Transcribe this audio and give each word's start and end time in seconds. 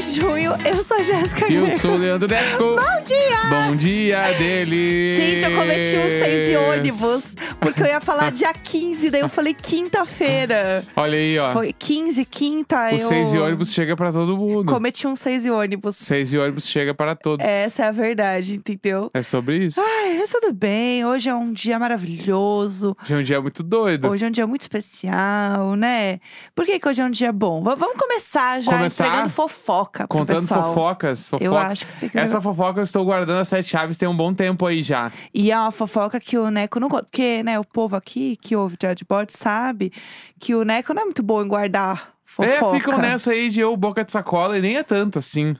Opa! 0.00 0.06
15 0.06 0.14
de 0.14 0.20
junho, 0.20 0.52
eu 0.64 0.82
sou 0.84 0.96
a 0.96 1.02
Jéssica 1.02 1.52
Eu 1.52 1.66
Greco. 1.66 1.78
sou 1.80 1.92
o 1.92 1.96
Leandro 1.98 2.26
Neco. 2.28 2.76
Bom 2.76 3.02
dia! 3.04 3.40
Bom 3.50 3.76
dia 3.76 4.32
dele. 4.32 5.14
Gente, 5.14 5.44
eu 5.44 5.54
cometi 5.54 5.96
um 5.98 6.10
seis 6.10 6.52
e 6.52 6.56
ônibus, 6.56 7.29
porque 7.60 7.82
eu 7.82 7.86
ia 7.86 8.00
falar 8.00 8.30
dia 8.30 8.52
15, 8.52 9.10
daí 9.10 9.20
eu 9.20 9.28
falei 9.28 9.54
quinta-feira. 9.54 10.82
Olha 10.96 11.16
aí, 11.16 11.38
ó. 11.38 11.52
Foi 11.52 11.72
15, 11.72 12.24
quinta, 12.24 12.88
o 12.88 12.94
eu... 12.96 12.98
seis 13.08 13.32
e 13.34 13.38
ônibus 13.38 13.72
chega 13.72 13.94
pra 13.96 14.12
todo 14.12 14.36
mundo. 14.36 14.64
Cometi 14.70 15.06
um 15.06 15.14
seis 15.14 15.44
e 15.44 15.50
ônibus. 15.50 15.96
Seis 15.96 16.32
e 16.32 16.38
ônibus 16.38 16.66
chega 16.66 16.94
para 16.94 17.14
todos. 17.14 17.44
Essa 17.46 17.84
é 17.84 17.88
a 17.88 17.92
verdade, 17.92 18.54
entendeu? 18.54 19.10
É 19.14 19.22
sobre 19.22 19.64
isso. 19.66 19.80
Ai, 19.80 20.16
mas 20.18 20.30
tudo 20.30 20.52
bem, 20.52 21.04
hoje 21.04 21.28
é 21.28 21.34
um 21.34 21.52
dia 21.52 21.78
maravilhoso. 21.78 22.96
Hoje 23.02 23.14
é 23.14 23.16
um 23.18 23.22
dia 23.22 23.40
muito 23.40 23.62
doido. 23.62 24.08
Hoje 24.08 24.24
é 24.24 24.28
um 24.28 24.32
dia 24.32 24.46
muito 24.46 24.62
especial, 24.62 25.74
né? 25.76 26.18
Por 26.54 26.64
que, 26.66 26.78
que 26.78 26.88
hoje 26.88 27.00
é 27.00 27.04
um 27.04 27.10
dia 27.10 27.32
bom? 27.32 27.62
V- 27.62 27.76
vamos 27.76 27.96
começar 27.96 28.60
já 28.60 28.72
Começar 28.72 29.06
entregando 29.06 29.30
fofoca 29.30 30.06
pro 30.08 30.18
Contando 30.18 30.40
pessoal. 30.40 30.74
fofocas. 30.74 31.28
Fofoca. 31.28 31.44
Eu 31.44 31.56
acho 31.56 31.86
que 31.86 31.92
tem 32.00 32.08
que 32.08 32.18
Essa 32.18 32.40
fofoca 32.40 32.80
eu 32.80 32.84
estou 32.84 33.04
guardando 33.04 33.40
as 33.40 33.48
sete 33.48 33.68
chaves 33.68 33.98
tem 33.98 34.08
um 34.08 34.16
bom 34.16 34.32
tempo 34.34 34.66
aí 34.66 34.82
já. 34.82 35.12
E 35.34 35.50
é 35.50 35.58
uma 35.58 35.70
fofoca 35.70 36.18
que 36.20 36.36
o 36.38 36.50
Neco 36.50 36.78
não 36.80 36.88
conta. 36.88 37.04
Porque, 37.04 37.42
né, 37.42 37.49
o 37.58 37.64
povo 37.64 37.96
aqui 37.96 38.36
que 38.36 38.54
ouve 38.54 38.76
de 38.76 39.04
Board 39.04 39.32
sabe 39.36 39.92
que 40.38 40.54
o 40.54 40.64
Neco 40.64 40.94
não 40.94 41.02
é 41.02 41.04
muito 41.04 41.22
bom 41.22 41.42
em 41.42 41.48
guardar 41.48 42.14
fofoca. 42.24 42.76
É, 42.76 42.78
ficam 42.78 42.98
nessa 42.98 43.32
aí 43.32 43.50
de 43.50 43.60
eu 43.60 43.76
boca 43.76 44.04
de 44.04 44.12
sacola 44.12 44.56
e 44.56 44.62
nem 44.62 44.76
é 44.76 44.82
tanto 44.82 45.18
assim. 45.18 45.56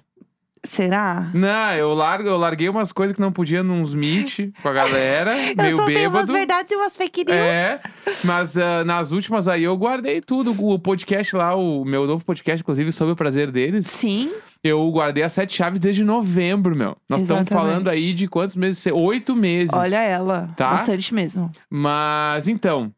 Será? 0.63 1.31
Não, 1.33 1.73
eu 1.73 1.95
largo, 1.95 2.29
eu 2.29 2.37
larguei 2.37 2.69
umas 2.69 2.93
coisas 2.93 3.15
que 3.15 3.21
não 3.21 3.33
podia 3.33 3.63
nos 3.63 3.95
meet 3.95 4.51
com 4.61 4.69
a 4.69 4.73
galera, 4.75 5.35
Eu 5.51 5.57
meio 5.57 5.77
só 5.77 5.87
tenho 5.87 6.11
umas 6.11 6.27
bêbado. 6.27 6.33
verdades 6.35 6.71
e 6.73 6.77
umas 6.77 6.97
fake 6.97 7.25
news. 7.25 7.35
É, 7.37 7.81
mas 8.25 8.59
ah, 8.59 8.85
nas 8.85 9.11
últimas 9.11 9.49
aí 9.49 9.65
eu 9.65 9.75
guardei 9.77 10.21
tudo. 10.21 10.55
O 10.63 10.79
podcast 10.79 11.35
lá, 11.35 11.55
o 11.55 11.83
meu 11.85 12.07
novo 12.07 12.25
podcast, 12.25 12.63
inclusive, 12.63 12.93
sobre 12.93 13.13
o 13.15 13.17
prazer 13.17 13.51
deles. 13.51 13.87
Sim. 13.87 14.31
Eu 14.63 14.87
guardei 14.91 15.23
as 15.23 15.33
sete 15.33 15.55
chaves 15.57 15.81
desde 15.81 16.05
novembro, 16.05 16.77
meu. 16.77 16.95
Nós 17.09 17.23
estamos 17.23 17.49
falando 17.49 17.89
aí 17.89 18.13
de 18.13 18.29
quantos 18.29 18.55
meses? 18.55 18.85
Oito 18.93 19.35
meses. 19.35 19.73
Olha 19.75 19.97
ela. 20.03 20.51
Tá. 20.57 20.73
Bastante 20.73 21.15
mesmo. 21.15 21.51
Mas 21.71 22.47
então, 22.49 22.93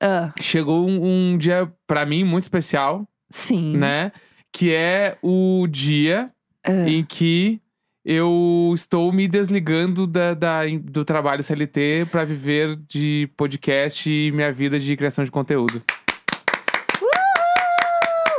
Ah, 0.00 0.32
chegou 0.40 0.88
um, 0.88 1.32
um 1.32 1.36
dia 1.36 1.68
pra 1.88 2.06
mim 2.06 2.22
muito 2.22 2.44
especial, 2.44 3.04
sim. 3.28 3.76
né? 3.76 4.12
Que 4.52 4.72
é 4.72 5.18
o 5.20 5.66
dia 5.68 6.30
Ah, 6.64 6.88
em 6.88 7.04
que 7.04 7.60
eu 8.04 8.72
estou 8.74 9.12
me 9.12 9.28
desligando 9.28 10.06
da, 10.06 10.32
da- 10.34 10.62
do 10.82 11.04
trabalho 11.04 11.42
CLT 11.42 12.06
pra 12.10 12.24
viver 12.24 12.76
de 12.88 13.28
podcast 13.36 14.10
e 14.10 14.32
minha 14.32 14.50
vida 14.52 14.78
de 14.78 14.96
criação 14.96 15.24
de 15.24 15.30
conteúdo. 15.30 15.82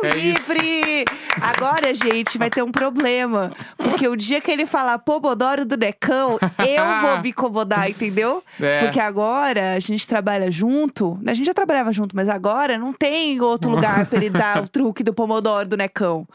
É 0.03 0.17
isso. 0.17 0.53
livre! 0.53 1.05
Agora, 1.41 1.93
gente, 1.93 2.37
vai 2.37 2.49
ter 2.49 2.63
um 2.63 2.71
problema. 2.71 3.51
Porque 3.77 4.07
o 4.07 4.15
dia 4.15 4.41
que 4.41 4.51
ele 4.51 4.65
falar 4.65 4.99
Pomodoro 4.99 5.65
do 5.65 5.77
Necão, 5.77 6.39
eu 6.59 7.01
vou 7.01 7.21
me 7.21 7.29
incomodar, 7.29 7.89
entendeu? 7.89 8.43
É. 8.59 8.79
Porque 8.79 8.99
agora 8.99 9.73
a 9.73 9.79
gente 9.79 10.07
trabalha 10.07 10.51
junto. 10.51 11.19
A 11.25 11.33
gente 11.33 11.45
já 11.45 11.53
trabalhava 11.53 11.91
junto, 11.93 12.15
mas 12.15 12.29
agora 12.29 12.77
não 12.77 12.93
tem 12.93 13.39
outro 13.41 13.71
lugar 13.71 14.05
pra 14.05 14.17
ele 14.17 14.29
dar 14.29 14.63
o 14.63 14.67
truque 14.67 15.03
do 15.03 15.13
Pomodoro 15.13 15.67
do 15.67 15.77
Necão. 15.77 16.27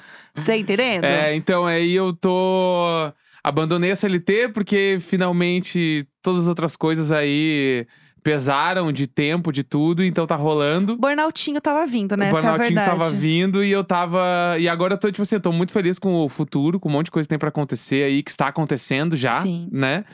Tá 0.45 0.57
entendendo? 0.57 1.05
É, 1.05 1.35
então 1.35 1.65
aí 1.67 1.95
eu 1.95 2.12
tô. 2.12 3.12
Abandonei 3.42 3.92
a 3.92 3.97
CLT 3.97 4.48
porque 4.55 4.98
finalmente 5.01 6.07
todas 6.23 6.42
as 6.42 6.48
outras 6.48 6.77
coisas 6.77 7.13
aí 7.13 7.86
pesaram 8.24 8.90
de 8.90 9.07
tempo, 9.07 9.52
de 9.52 9.62
tudo, 9.62 10.02
então 10.02 10.27
tá 10.27 10.35
rolando. 10.35 10.96
Burnoutinho 10.96 11.61
tava 11.61 11.86
vindo, 11.86 12.17
né? 12.17 12.27
o 12.27 12.29
é 12.29 12.33
Burnoutinho 12.33 12.68
verdade. 12.68 12.90
estava 12.90 13.11
vindo 13.11 13.62
e 13.62 13.70
eu 13.70 13.85
tava. 13.85 14.57
E 14.58 14.67
agora 14.67 14.95
eu 14.95 14.98
tô, 14.98 15.12
tipo 15.12 15.23
assim, 15.23 15.35
eu 15.35 15.40
tô 15.40 15.52
muito 15.52 15.73
feliz 15.73 15.98
com 15.98 16.14
o 16.14 16.29
futuro, 16.29 16.80
com 16.80 16.89
um 16.89 16.92
monte 16.92 17.07
de 17.07 17.11
coisa 17.11 17.27
que 17.27 17.29
tem 17.29 17.39
pra 17.39 17.51
acontecer 17.51 18.02
aí, 18.02 18.23
que 18.23 18.30
está 18.30 18.48
acontecendo 18.48 19.14
já, 19.14 19.42
Sim. 19.42 19.68
né? 19.70 20.07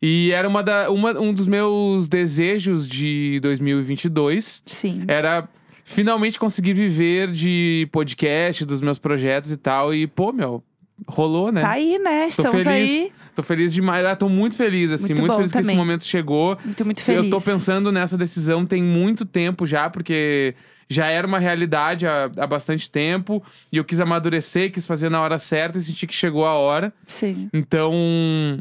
E 0.00 0.30
era 0.32 0.48
uma 0.48 0.62
da, 0.62 0.90
uma, 0.90 1.12
um 1.20 1.32
dos 1.32 1.46
meus 1.46 2.08
desejos 2.08 2.88
de 2.88 3.38
2022 3.42 4.62
Sim. 4.64 5.04
era 5.06 5.46
finalmente 5.84 6.38
conseguir 6.38 6.72
viver 6.72 7.30
de 7.30 7.86
podcast, 7.92 8.64
dos 8.64 8.80
meus 8.80 8.98
projetos 8.98 9.50
e 9.50 9.56
tal. 9.58 9.92
E, 9.92 10.06
pô, 10.06 10.32
meu, 10.32 10.62
rolou, 11.06 11.52
né? 11.52 11.60
Tá 11.60 11.72
aí, 11.72 11.98
né? 11.98 12.28
Estamos 12.28 12.66
aí. 12.66 13.12
Tô 13.38 13.42
feliz 13.44 13.72
demais. 13.72 14.04
Ah, 14.04 14.16
tô 14.16 14.28
muito 14.28 14.56
feliz, 14.56 14.90
assim. 14.90 15.14
Muito 15.14 15.20
Muito, 15.20 15.36
feliz 15.36 15.52
que 15.52 15.58
esse 15.58 15.68
também. 15.68 15.76
momento 15.76 16.02
chegou. 16.02 16.58
Muito, 16.64 16.84
muito 16.84 17.00
feliz. 17.00 17.22
Eu 17.22 17.30
tô 17.30 17.40
pensando 17.40 17.92
nessa 17.92 18.18
decisão 18.18 18.66
tem 18.66 18.82
muito 18.82 19.24
tempo 19.24 19.64
já, 19.64 19.88
porque 19.88 20.56
já 20.90 21.06
era 21.06 21.24
uma 21.24 21.38
realidade 21.38 22.04
há, 22.04 22.24
há 22.36 22.46
bastante 22.48 22.90
tempo. 22.90 23.40
E 23.70 23.76
eu 23.76 23.84
quis 23.84 24.00
amadurecer, 24.00 24.72
quis 24.72 24.88
fazer 24.88 25.08
na 25.08 25.20
hora 25.20 25.38
certa 25.38 25.78
e 25.78 25.82
senti 25.82 26.04
que 26.04 26.14
chegou 26.14 26.44
a 26.44 26.54
hora. 26.54 26.92
Sim. 27.06 27.48
Então, 27.52 27.92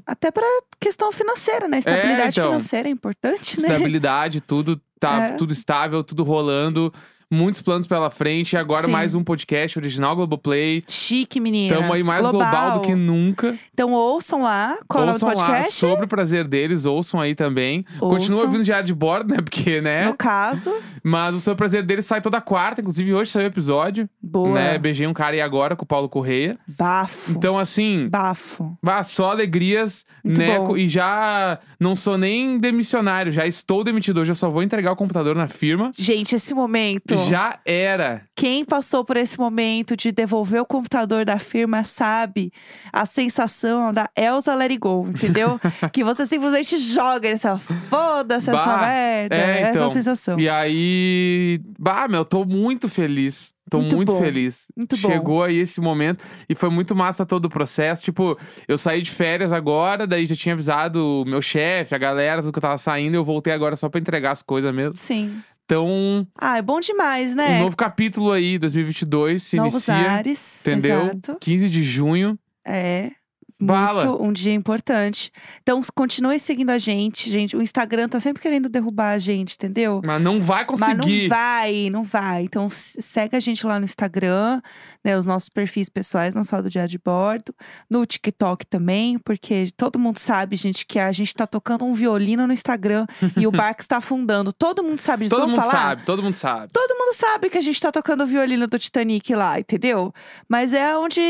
Até 0.06 0.30
pra 0.30 0.46
questão 0.80 1.12
financeira, 1.12 1.68
né? 1.68 1.80
Estabilidade 1.80 2.40
então. 2.40 2.50
financeira 2.50 2.88
é 2.88 2.92
importante, 2.92 3.60
né? 3.60 3.68
estabilidade, 3.70 4.42
tudo 4.42 4.80
tá 5.00 5.30
É. 5.30 5.32
tudo 5.38 5.54
estável, 5.54 6.04
tudo 6.04 6.24
rolando. 6.24 6.94
Muitos 7.30 7.62
planos 7.62 7.86
pela 7.88 8.10
frente. 8.10 8.54
E 8.54 8.58
agora 8.58 8.86
Sim. 8.86 8.92
mais 8.92 9.14
um 9.14 9.22
podcast 9.22 9.78
original 9.78 10.16
Globoplay. 10.16 10.82
Chique, 10.88 11.40
meninas. 11.42 11.78
Tamo 11.78 11.92
aí 11.92 12.02
mais 12.02 12.26
global. 12.26 12.80
do 12.80 12.86
que 12.86 12.96
nunca. 12.96 13.54
Então 13.74 13.92
ouçam 13.92 14.44
lá. 14.44 14.78
Qual 14.88 15.04
é 15.04 15.08
o 15.08 15.12
ouçam 15.12 15.28
lá 15.30 15.36
podcast? 15.36 15.74
sobre 15.74 16.06
o 16.06 16.08
prazer 16.08 16.48
deles, 16.48 16.86
ouçam 16.86 17.20
aí 17.20 17.36
também. 17.36 17.84
Continua 18.00 18.18
Ouçam. 18.38 18.40
ouvindo 18.46 18.64
diário 18.64 18.86
de 18.86 18.94
bordo, 18.94 19.34
né? 19.34 19.42
Porque, 19.42 19.82
né? 19.82 20.06
No 20.06 20.16
caso, 20.16 20.74
Mas 21.04 21.46
o 21.48 21.52
o 21.52 21.56
Prazer 21.56 21.84
deles 21.84 22.06
sai 22.06 22.22
toda 22.22 22.40
quarta, 22.40 22.82
inclusive 22.82 23.14
hoje 23.14 23.32
saiu 23.32 23.46
o 23.46 23.48
episódio. 23.48 24.08
boa. 24.22 24.54
Né? 24.54 24.78
Beijei 24.78 25.08
um 25.08 25.14
cara 25.14 25.36
e 25.36 25.42
agora 25.42 25.76
com 25.76 25.84
o 25.84 25.88
Paulo 25.88 26.08
Correia. 26.08 26.58
Bafo. 26.68 27.32
Então, 27.32 27.58
assim, 27.58 28.08
Bafo. 28.10 28.78
vá 28.82 29.02
só 29.04 29.32
alegrias, 29.32 30.06
Muito 30.24 30.38
né? 30.38 30.58
bom. 30.58 30.78
E 30.78 30.88
já 30.88 31.58
não 31.80 31.96
sou 31.96 32.18
nem 32.18 32.60
demissionário, 32.60 33.32
já 33.32 33.46
estou 33.48 33.84
demitido. 33.84 34.20
Hoje 34.20 34.32
eu 34.32 34.36
só 34.36 34.50
vou 34.50 34.62
entregar 34.62 34.92
o 34.92 34.96
computador 34.96 35.36
na 35.36 35.48
firma. 35.48 35.92
Gente, 35.98 36.36
esse 36.36 36.54
momento. 36.54 37.17
Já 37.26 37.60
era. 37.66 38.22
Quem 38.36 38.64
passou 38.64 39.04
por 39.04 39.18
esse 39.18 39.38
momento 39.40 39.96
de 39.96 40.12
devolver 40.12 40.62
o 40.62 40.66
computador 40.66 41.26
da 41.26 41.40
firma 41.40 41.84
sabe 41.84 42.52
a 42.92 43.06
sensação 43.06 43.94
da 43.94 44.10
Elsa 44.16 44.56
Go, 44.80 45.08
entendeu? 45.08 45.60
que 45.92 46.04
você 46.04 46.26
simplesmente 46.26 46.78
joga 46.78 47.28
essa 47.28 47.58
foda-se 47.58 48.50
essa 48.50 48.78
merda. 48.78 49.36
é, 49.36 49.62
essa 49.62 49.72
então. 49.72 49.90
sensação. 49.90 50.40
E 50.40 50.50
aí. 50.50 51.60
Bah, 51.80 52.08
meu, 52.08 52.24
tô 52.26 52.46
muito 52.46 52.88
feliz. 52.90 53.56
Tô 53.70 53.80
Muito 53.80 53.96
muito, 53.98 54.18
feliz. 54.18 54.68
muito 54.78 54.96
bom. 54.98 55.10
Chegou 55.10 55.44
aí 55.44 55.58
esse 55.58 55.82
momento 55.82 56.24
e 56.48 56.56
foi 56.56 56.70
muito 56.70 56.96
massa 56.96 57.26
todo 57.26 57.46
o 57.46 57.50
processo. 57.50 58.02
Tipo, 58.02 58.38
eu 58.66 58.78
saí 58.78 59.02
de 59.02 59.12
férias 59.12 59.52
agora, 59.52 60.08
daí 60.08 60.26
já 60.26 60.36
tinha 60.38 60.54
avisado 60.54 61.22
o 61.24 61.26
meu 61.26 61.42
chefe, 61.42 61.94
a 61.94 61.98
galera, 61.98 62.42
tudo 62.42 62.54
que 62.54 62.60
eu 62.60 62.62
tava 62.62 62.78
saindo. 62.78 63.16
Eu 63.16 63.26
voltei 63.26 63.52
agora 63.52 63.76
só 63.76 63.90
pra 63.90 64.00
entregar 64.00 64.32
as 64.32 64.42
coisas 64.42 64.74
mesmo. 64.74 64.96
Sim. 64.96 65.42
Então, 65.70 66.26
Ah, 66.40 66.58
é 66.58 66.62
bom 66.62 66.80
demais, 66.80 67.36
né? 67.36 67.58
um 67.60 67.64
novo 67.66 67.76
capítulo 67.76 68.32
aí, 68.32 68.58
2022, 68.58 69.44
se 69.44 69.58
Novos 69.58 69.74
inicia. 69.74 69.96
ares. 70.12 70.62
Entendeu? 70.66 71.02
Exato. 71.08 71.38
15 71.42 71.68
de 71.68 71.84
junho. 71.84 72.40
É. 72.66 73.12
Bala. 73.60 74.06
Muito, 74.06 74.24
um 74.24 74.32
dia 74.32 74.54
importante. 74.54 75.32
Então, 75.64 75.82
continue 75.96 76.40
seguindo 76.40 76.70
a 76.70 76.78
gente, 76.78 77.30
gente. 77.30 77.58
O 77.58 77.62
Instagram 77.62 78.08
tá 78.08 78.20
sempre 78.20 78.42
querendo 78.42 78.70
derrubar 78.70 79.14
a 79.14 79.18
gente, 79.18 79.56
entendeu? 79.56 80.00
Mas 80.06 80.22
não 80.22 80.40
vai 80.40 80.64
Mas 80.70 80.80
não 80.96 80.98
conseguir. 81.06 81.28
vai, 81.28 81.90
não 81.90 82.04
vai. 82.04 82.44
Então, 82.44 82.70
segue 82.70 83.36
a 83.36 83.40
gente 83.40 83.66
lá 83.66 83.80
no 83.80 83.86
Instagram, 83.86 84.62
né? 85.04 85.18
Os 85.18 85.26
nossos 85.26 85.50
perfis 85.50 85.90
pessoais, 85.90 86.36
não 86.36 86.44
só 86.44 86.62
do 86.62 86.70
Diário 86.70 86.92
de 86.92 87.00
Bordo. 87.00 87.54
No 87.90 88.06
TikTok 88.06 88.64
também, 88.68 89.18
porque 89.18 89.70
todo 89.76 89.98
mundo 89.98 90.20
sabe, 90.20 90.56
gente, 90.56 90.86
que 90.86 91.00
a 91.00 91.12
gente 91.12 91.34
tá 91.34 91.48
tocando 91.48 91.84
um 91.84 91.96
violino 91.96 92.46
no 92.46 92.54
Instagram 92.54 93.08
e 93.36 93.48
o 93.48 93.52
barco 93.52 93.82
está 93.82 93.98
afundando. 93.98 94.54
Todo 94.54 94.84
mundo 94.84 95.00
sabe 95.00 95.24
disso. 95.26 95.36
todo 95.36 95.48
mundo 95.48 95.60
falar? 95.60 95.72
sabe, 95.72 96.04
todo 96.04 96.22
mundo 96.22 96.36
sabe. 96.36 96.72
Todo 96.72 96.96
mundo 96.96 97.16
sabe 97.16 97.50
que 97.50 97.58
a 97.58 97.62
gente 97.62 97.82
tá 97.82 97.92
tocando 97.92 98.24
o 98.24 98.28
violino 98.28 98.68
do 98.68 98.78
Titanic 98.78 99.34
lá, 99.34 99.60
entendeu? 99.60 100.14
Mas 100.48 100.74
é 100.74 100.96
onde 100.96 101.22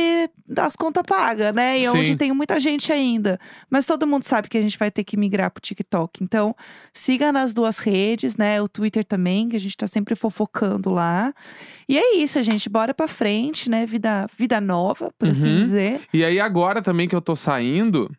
as 0.57 0.75
contas 0.75 1.03
pagam, 1.07 1.53
né? 1.53 1.79
E 1.79 1.85
é 1.85 1.91
onde 1.91 2.16
tem 2.17 2.31
muita 2.33 2.59
gente 2.59 2.91
ainda. 2.91 3.39
Mas 3.69 3.85
todo 3.85 4.05
mundo 4.07 4.23
sabe 4.23 4.47
que 4.49 4.57
a 4.57 4.61
gente 4.61 4.77
vai 4.77 4.89
ter 4.91 5.03
que 5.03 5.15
migrar 5.17 5.51
pro 5.51 5.61
TikTok. 5.61 6.23
Então, 6.23 6.55
siga 6.93 7.31
nas 7.31 7.53
duas 7.53 7.79
redes, 7.79 8.35
né? 8.37 8.61
O 8.61 8.67
Twitter 8.67 9.03
também, 9.05 9.49
que 9.49 9.55
a 9.55 9.59
gente 9.59 9.77
tá 9.77 9.87
sempre 9.87 10.15
fofocando 10.15 10.89
lá. 10.89 11.33
E 11.87 11.97
é 11.97 12.15
isso, 12.17 12.41
gente. 12.43 12.69
Bora 12.69 12.93
pra 12.93 13.07
frente, 13.07 13.69
né? 13.69 13.85
Vida, 13.85 14.27
vida 14.37 14.59
nova, 14.59 15.11
por 15.17 15.29
assim 15.29 15.55
Uhum. 15.55 15.61
dizer. 15.61 16.01
E 16.13 16.23
aí, 16.25 16.39
agora 16.39 16.81
também 16.81 17.07
que 17.07 17.15
eu 17.15 17.21
tô 17.21 17.35
saindo, 17.35 18.11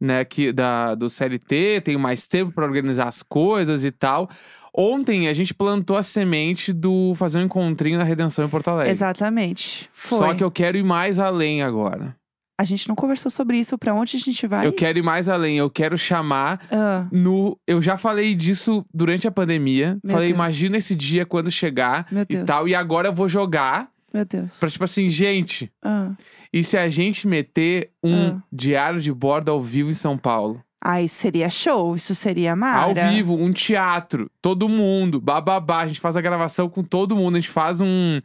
né, 0.00 0.24
que, 0.24 0.52
da, 0.52 0.94
do 0.94 1.10
CLT, 1.10 1.80
tenho 1.84 1.98
mais 1.98 2.26
tempo 2.26 2.52
pra 2.52 2.64
organizar 2.64 3.08
as 3.08 3.22
coisas 3.22 3.84
e 3.84 3.90
tal. 3.90 4.28
Ontem 4.72 5.26
a 5.26 5.32
gente 5.34 5.52
plantou 5.52 5.96
a 5.96 6.04
semente 6.04 6.72
do 6.72 7.12
fazer 7.16 7.40
um 7.40 7.42
encontrinho 7.42 7.98
na 7.98 8.04
Redenção 8.04 8.44
em 8.44 8.48
Porto 8.48 8.68
Alegre. 8.68 8.92
Exatamente. 8.92 9.90
Foi. 9.92 10.18
Só 10.18 10.34
que 10.34 10.44
eu 10.44 10.52
quero 10.52 10.76
ir 10.76 10.84
mais 10.84 11.18
além 11.18 11.62
agora. 11.62 12.14
A 12.60 12.64
gente 12.64 12.88
não 12.88 12.96
conversou 12.96 13.30
sobre 13.30 13.56
isso. 13.58 13.78
Pra 13.78 13.94
onde 13.94 14.16
a 14.16 14.20
gente 14.20 14.44
vai? 14.46 14.66
Eu 14.66 14.72
quero 14.72 14.98
ir 14.98 15.02
mais 15.02 15.28
além. 15.28 15.58
Eu 15.58 15.70
quero 15.70 15.96
chamar 15.96 16.60
Ah, 16.70 17.06
no. 17.12 17.56
Eu 17.66 17.80
já 17.80 17.96
falei 17.96 18.34
disso 18.34 18.84
durante 18.92 19.28
a 19.28 19.30
pandemia. 19.30 19.96
Meu 20.02 20.12
falei, 20.12 20.28
Deus. 20.28 20.36
imagina 20.36 20.76
esse 20.76 20.94
dia 20.96 21.24
quando 21.24 21.50
chegar 21.52 22.06
Meu 22.10 22.22
e 22.22 22.26
Deus. 22.34 22.44
tal. 22.46 22.66
E 22.66 22.74
agora 22.74 23.08
eu 23.08 23.12
vou 23.12 23.28
jogar 23.28 23.88
Meu 24.12 24.24
Deus. 24.24 24.56
Pra 24.58 24.68
tipo 24.68 24.82
assim, 24.84 25.08
gente, 25.08 25.70
Ah. 25.84 26.12
e 26.52 26.64
se 26.64 26.76
a 26.76 26.88
gente 26.90 27.28
meter 27.28 27.90
um 28.02 28.28
Ah. 28.38 28.42
diário 28.52 29.00
de 29.00 29.12
bordo 29.12 29.50
ao 29.50 29.62
vivo 29.62 29.90
em 29.90 29.94
São 29.94 30.18
Paulo? 30.18 30.60
Ai, 30.82 31.06
seria 31.08 31.50
show. 31.50 31.94
Isso 31.94 32.14
seria 32.14 32.56
mara. 32.56 32.82
Ao 32.82 33.10
vivo, 33.12 33.34
um 33.34 33.52
teatro, 33.52 34.30
todo 34.40 34.68
mundo, 34.68 35.20
bababá. 35.20 35.80
A 35.82 35.86
gente 35.88 36.00
faz 36.00 36.16
a 36.16 36.20
gravação 36.20 36.68
com 36.68 36.82
todo 36.82 37.14
mundo. 37.16 37.36
A 37.36 37.40
gente 37.40 37.50
faz 37.50 37.80
um, 37.80 38.20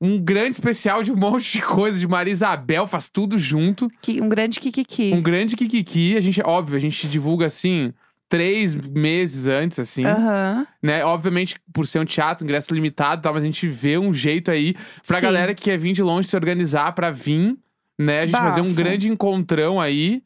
um 0.00 0.18
grande 0.18 0.52
especial 0.52 1.02
de 1.02 1.12
um 1.12 1.16
monte 1.18 1.52
de 1.58 1.62
coisa, 1.62 1.98
de 1.98 2.08
Maria 2.08 2.32
Isabel, 2.32 2.86
faz 2.86 3.08
tudo 3.08 3.38
junto. 3.38 3.88
Que- 4.00 4.20
um 4.20 4.28
grande 4.28 4.58
kikiki. 4.60 5.12
Um 5.14 5.20
grande 5.22 5.54
Kikiki. 5.56 6.16
A 6.16 6.20
gente, 6.20 6.40
óbvio, 6.42 6.76
a 6.76 6.80
gente 6.80 7.06
divulga 7.08 7.46
assim, 7.46 7.92
três 8.28 8.74
meses 8.74 9.46
antes, 9.46 9.78
assim. 9.78 10.04
Aham. 10.04 10.66
Né? 10.82 11.04
Obviamente, 11.04 11.56
por 11.72 11.86
ser 11.86 11.98
um 12.00 12.04
teatro, 12.04 12.44
ingresso 12.44 12.72
limitado 12.74 13.20
e 13.20 13.22
tal, 13.22 13.34
mas 13.34 13.42
a 13.42 13.46
gente 13.46 13.68
vê 13.68 13.98
um 13.98 14.14
jeito 14.14 14.50
aí 14.50 14.74
pra 15.06 15.16
Sim. 15.16 15.22
galera 15.22 15.54
que 15.54 15.62
quer 15.64 15.76
vir 15.78 15.92
de 15.92 16.02
longe 16.02 16.28
se 16.28 16.36
organizar 16.36 16.92
pra 16.94 17.10
vir, 17.10 17.56
né? 17.98 18.20
A 18.20 18.26
gente 18.26 18.38
fazer 18.38 18.60
um 18.60 18.64
Bafo. 18.64 18.76
grande 18.76 19.08
encontrão 19.08 19.80
aí. 19.80 20.22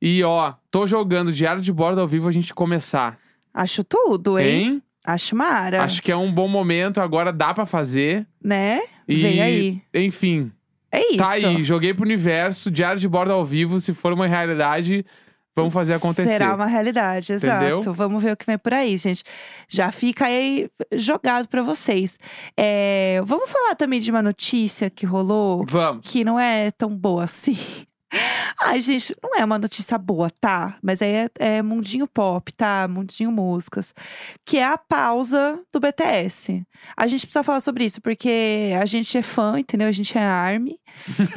E, 0.00 0.22
ó, 0.22 0.52
tô 0.70 0.86
jogando 0.86 1.32
diário 1.32 1.62
de 1.62 1.72
bordo 1.72 2.00
ao 2.00 2.06
vivo 2.06 2.28
a 2.28 2.32
gente 2.32 2.52
começar. 2.54 3.18
Acho 3.52 3.82
tudo, 3.82 4.38
hein? 4.38 4.48
Hein? 4.64 4.82
Acho 5.06 5.36
mara. 5.36 5.82
Acho 5.84 6.02
que 6.02 6.10
é 6.10 6.16
um 6.16 6.32
bom 6.32 6.48
momento, 6.48 7.00
agora 7.00 7.32
dá 7.32 7.54
pra 7.54 7.64
fazer. 7.64 8.26
Né? 8.42 8.80
E, 9.06 9.14
Vem 9.22 9.40
aí. 9.40 9.82
Enfim, 9.94 10.50
É 10.90 11.00
isso. 11.10 11.18
tá 11.18 11.30
aí, 11.30 11.62
joguei 11.62 11.94
pro 11.94 12.04
universo, 12.04 12.70
diário 12.70 13.00
de 13.00 13.08
bordo 13.08 13.32
ao 13.32 13.44
vivo, 13.44 13.80
se 13.80 13.94
for 13.94 14.12
uma 14.12 14.26
realidade, 14.26 15.06
vamos 15.54 15.72
fazer 15.72 15.94
acontecer. 15.94 16.28
Será 16.28 16.54
uma 16.54 16.66
realidade, 16.66 17.32
exato. 17.32 17.64
Entendeu? 17.64 17.92
Vamos 17.94 18.22
ver 18.22 18.32
o 18.32 18.36
que 18.36 18.44
vem 18.46 18.58
por 18.58 18.74
aí, 18.74 18.96
gente. 18.96 19.22
Já 19.68 19.90
fica 19.92 20.26
aí 20.26 20.68
jogado 20.92 21.46
pra 21.48 21.62
vocês. 21.62 22.18
É, 22.56 23.22
vamos 23.24 23.48
falar 23.50 23.74
também 23.76 24.00
de 24.00 24.10
uma 24.10 24.22
notícia 24.22 24.90
que 24.90 25.06
rolou, 25.06 25.64
Vamos. 25.68 26.04
que 26.10 26.24
não 26.24 26.38
é 26.40 26.70
tão 26.72 26.90
boa 26.90 27.24
assim. 27.24 27.56
Ai, 28.60 28.80
gente, 28.80 29.14
não 29.22 29.36
é 29.38 29.44
uma 29.44 29.58
notícia 29.58 29.96
boa, 29.98 30.30
tá? 30.40 30.76
Mas 30.82 31.02
aí 31.02 31.10
é, 31.10 31.30
é 31.38 31.62
mundinho 31.62 32.06
pop, 32.06 32.52
tá? 32.52 32.86
Mundinho 32.88 33.30
músicas. 33.30 33.94
Que 34.44 34.58
é 34.58 34.64
a 34.64 34.78
pausa 34.78 35.60
do 35.72 35.78
BTS. 35.80 36.66
A 36.96 37.06
gente 37.06 37.26
precisa 37.26 37.42
falar 37.44 37.60
sobre 37.60 37.84
isso, 37.84 38.00
porque 38.00 38.72
a 38.80 38.86
gente 38.86 39.16
é 39.16 39.22
fã, 39.22 39.58
entendeu? 39.58 39.88
A 39.88 39.92
gente 39.92 40.16
é 40.16 40.22
ARMY. 40.22 40.78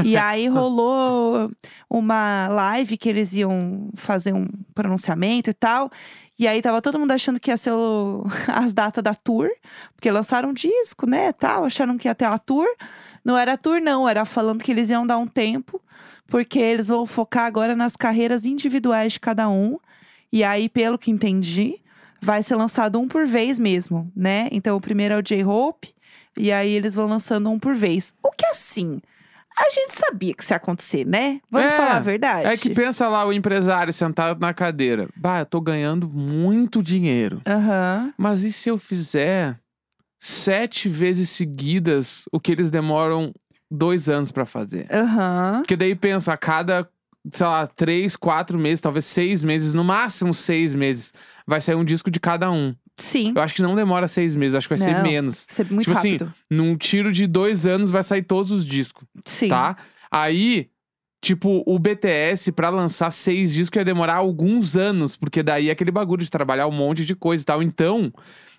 e 0.04 0.16
aí 0.18 0.48
rolou 0.48 1.52
uma 1.90 2.48
live 2.50 2.98
que 2.98 3.10
eles 3.10 3.34
iam 3.34 3.90
fazer 3.96 4.34
um 4.34 4.48
pronunciamento 4.74 5.50
e 5.50 5.54
tal. 5.54 5.92
E 6.38 6.48
aí 6.48 6.62
tava 6.62 6.82
todo 6.82 6.98
mundo 6.98 7.12
achando 7.12 7.40
que 7.40 7.52
ia 7.52 7.58
ser 7.58 7.72
o- 7.74 8.24
as 8.48 8.72
datas 8.74 9.04
da 9.04 9.14
tour, 9.14 9.50
porque 9.94 10.10
lançaram 10.10 10.50
um 10.50 10.54
disco, 10.54 11.06
né, 11.06 11.34
tal, 11.34 11.66
acharam 11.66 11.98
que 11.98 12.08
ia 12.08 12.16
ter 12.16 12.26
a 12.26 12.38
tour. 12.38 12.68
Não 13.26 13.38
era 13.38 13.58
tour 13.58 13.82
não, 13.82 14.08
era 14.08 14.24
falando 14.24 14.64
que 14.64 14.72
eles 14.72 14.90
iam 14.90 15.06
dar 15.06 15.18
um 15.18 15.28
tempo, 15.28 15.82
porque 16.30 16.60
eles 16.60 16.88
vão 16.88 17.06
focar 17.06 17.46
agora 17.46 17.76
nas 17.76 17.96
carreiras 17.96 18.46
individuais 18.46 19.14
de 19.14 19.20
cada 19.20 19.50
um. 19.50 19.78
E 20.32 20.44
aí, 20.44 20.70
pelo 20.70 20.98
que 20.98 21.10
entendi, 21.12 21.82
vai 22.22 22.44
ser 22.44 22.56
lançado 22.56 23.00
um 23.00 23.08
por 23.08 23.26
vez 23.26 23.58
mesmo, 23.58 24.12
né? 24.16 24.48
Então 24.52 24.78
o 24.78 24.82
primeiro 24.82 25.16
é 25.16 25.18
o 25.18 25.22
J-Hope, 25.22 25.94
e 26.38 26.52
aí 26.52 26.70
eles 26.72 26.94
vão 26.94 27.08
lançando 27.08 27.50
um 27.50 27.58
por 27.60 27.76
vez. 27.76 28.14
O 28.24 28.30
que 28.32 28.46
assim, 28.46 29.02
a 29.58 29.70
gente 29.72 29.96
sabia 29.96 30.34
que 30.34 30.44
isso 30.44 30.54
ia 30.54 30.58
acontecer, 30.58 31.06
né? 31.06 31.42
Vamos 31.50 31.68
É, 31.72 31.76
falar 31.78 31.98
a 31.98 32.00
verdade. 32.00 32.48
É 32.48 32.56
que 32.56 32.70
pensa 32.70 33.08
lá 33.10 33.26
o 33.26 33.34
empresário 33.34 33.92
sentado 33.92 34.40
na 34.40 34.54
cadeira. 34.54 35.10
Bah, 35.18 35.40
eu 35.40 35.46
tô 35.46 35.60
ganhando 35.60 36.08
muito 36.08 36.84
dinheiro. 36.84 37.42
Aham. 37.48 38.14
Mas 38.18 38.44
e 38.44 38.52
se 38.54 38.70
eu 38.70 38.78
fizer 38.78 39.60
sete 40.20 40.90
vezes 40.90 41.30
seguidas 41.30 42.26
o 42.32 42.40
que 42.40 42.52
eles 42.52 42.70
demoram 42.70 43.34
dois 43.70 44.10
anos 44.10 44.32
pra 44.32 44.46
fazer? 44.46 44.88
Aham. 44.92 45.60
Porque 45.62 45.76
daí 45.76 45.96
pensa, 45.96 46.34
a 46.34 46.38
cada, 46.38 46.88
sei 47.32 47.46
lá, 47.46 47.68
três, 47.68 48.16
quatro 48.16 48.58
meses, 48.58 48.82
talvez 48.82 49.06
seis 49.06 49.44
meses, 49.44 49.74
no 49.74 49.84
máximo 49.84 50.34
seis 50.34 50.74
meses, 50.74 51.14
vai 51.46 51.62
sair 51.62 51.76
um 51.76 51.86
disco 51.86 52.10
de 52.10 52.20
cada 52.20 52.52
um. 52.52 52.76
Sim. 52.98 53.32
Eu 53.36 53.42
acho 53.42 53.54
que 53.54 53.62
não 53.62 53.76
demora 53.76 54.08
seis 54.08 54.36
meses, 54.36 54.56
acho 54.56 54.68
que 54.68 54.76
vai 54.76 54.86
ser 54.86 54.94
Não. 54.94 55.04
menos. 55.04 55.46
Ser 55.50 55.66
muito 55.72 55.86
tipo 55.86 55.98
assim, 55.98 56.14
rápido. 56.14 56.34
Num 56.50 56.76
tiro 56.76 57.12
de 57.12 57.28
dois 57.28 57.66
anos 57.66 57.90
vai 57.90 58.04
sair 58.04 58.24
todos 58.24 58.52
os 58.52 58.66
discos, 58.66 59.08
Sim. 59.26 59.48
tá? 59.48 59.78
Aí, 60.12 60.70
tipo, 61.22 61.64
o 61.66 61.80
BTS, 61.80 62.52
pra 62.52 62.70
lançar 62.70 63.10
seis 63.12 63.54
discos, 63.54 63.78
ia 63.78 63.86
demorar 63.86 64.16
alguns 64.16 64.76
anos, 64.76 65.16
porque 65.16 65.42
daí 65.42 65.70
é 65.70 65.72
aquele 65.72 65.92
bagulho 65.92 66.24
de 66.24 66.30
trabalhar 66.32 66.68
um 66.68 66.72
monte 66.72 67.06
de 67.06 67.16
coisa 67.16 67.42
e 67.42 67.46
tal. 67.46 67.64
Então, 67.64 68.12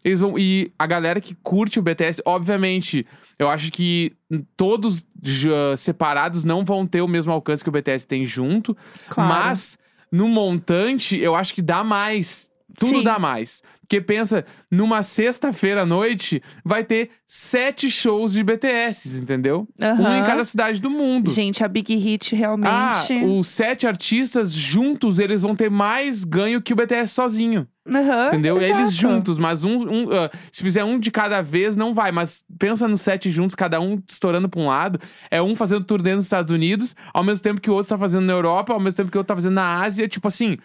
eles 0.05 0.21
vão. 0.21 0.39
E 0.39 0.73
a 0.79 0.87
galera 0.87 1.21
que 1.21 1.35
curte 1.43 1.79
o 1.79 1.83
BTS, 1.83 2.23
obviamente, 2.25 3.07
eu 3.39 3.49
acho 3.49 3.71
que 3.71 4.13
todos 4.57 5.05
já 5.23 5.77
separados 5.77 6.45
não 6.45 6.65
vão 6.65 6.87
ter 6.87 7.03
o 7.03 7.09
mesmo 7.09 7.33
alcance 7.33 7.63
que 7.63 7.69
o 7.69 7.73
BTS 7.73 8.07
tem 8.07 8.25
junto. 8.27 8.77
Claro. 9.09 9.29
Mas, 9.29 9.79
no 10.11 10.29
montante, 10.29 11.17
eu 11.17 11.35
acho 11.35 11.55
que 11.55 11.63
dá 11.63 11.85
mais. 11.85 12.50
Tudo 12.81 12.99
Sim. 12.99 13.05
dá 13.05 13.19
mais. 13.19 13.63
Porque 13.83 14.01
pensa, 14.01 14.45
numa 14.71 15.03
sexta-feira 15.03 15.83
à 15.83 15.87
noite, 15.87 16.41
vai 16.65 16.83
ter 16.83 17.11
sete 17.27 17.91
shows 17.91 18.33
de 18.33 18.43
BTS, 18.43 19.19
entendeu? 19.21 19.69
Um 19.79 20.17
em 20.17 20.25
cada 20.25 20.45
cidade 20.45 20.81
do 20.81 20.89
mundo. 20.89 21.31
Gente, 21.31 21.63
a 21.63 21.69
Big 21.69 21.95
Hit 21.95 22.35
Ah, 22.35 22.39
realmente. 22.39 23.25
os 23.27 23.49
sete 23.49 23.87
artistas 23.87 24.53
juntos, 24.53 25.19
eles 25.19 25.43
vão 25.43 25.55
ter 25.55 25.69
mais 25.71 26.25
ganho 26.25 26.63
que 26.63 26.73
o 26.73 26.77
BTS 26.77 27.13
sozinho. 27.13 27.67
Aham, 27.93 28.29
Entendeu? 28.29 28.57
Eles 28.59 28.71
exato. 28.71 28.91
juntos, 28.93 29.39
mas 29.39 29.65
um, 29.65 29.77
um, 29.79 30.09
ah, 30.13 30.31
se 30.53 30.63
fizer 30.63 30.85
um 30.85 30.99
de 30.99 31.11
cada 31.11 31.43
vez, 31.43 31.77
não 31.77 31.93
vai. 31.93 32.13
Mas 32.13 32.45
pensa 32.59 32.87
nos 32.87 33.01
sete 33.01 33.29
juntos, 33.31 33.57
cada 33.57 33.81
um 33.81 34.01
estourando 34.09 34.49
pra 34.49 34.61
um 34.61 34.67
lado. 34.69 35.01
É 35.31 35.43
um 35.43 35.57
fazendo 35.57 35.85
turnê 35.85 36.15
nos 36.15 36.27
Estados 36.27 36.53
Unidos, 36.53 36.95
ao 37.13 37.25
mesmo 37.25 37.43
tempo 37.43 37.61
que 37.61 37.69
o 37.71 37.75
outro 37.75 37.89
tá 37.89 37.99
fazendo 37.99 38.25
na 38.25 38.33
Europa, 38.33 38.73
ao 38.73 38.79
mesmo 38.81 38.97
tempo 38.99 39.11
que 39.11 39.17
o 39.17 39.21
outro 39.21 39.29
tá 39.29 39.35
fazendo 39.35 39.55
na 39.55 39.83
Ásia. 39.83 40.07
Tipo 40.07 40.29
assim. 40.29 40.57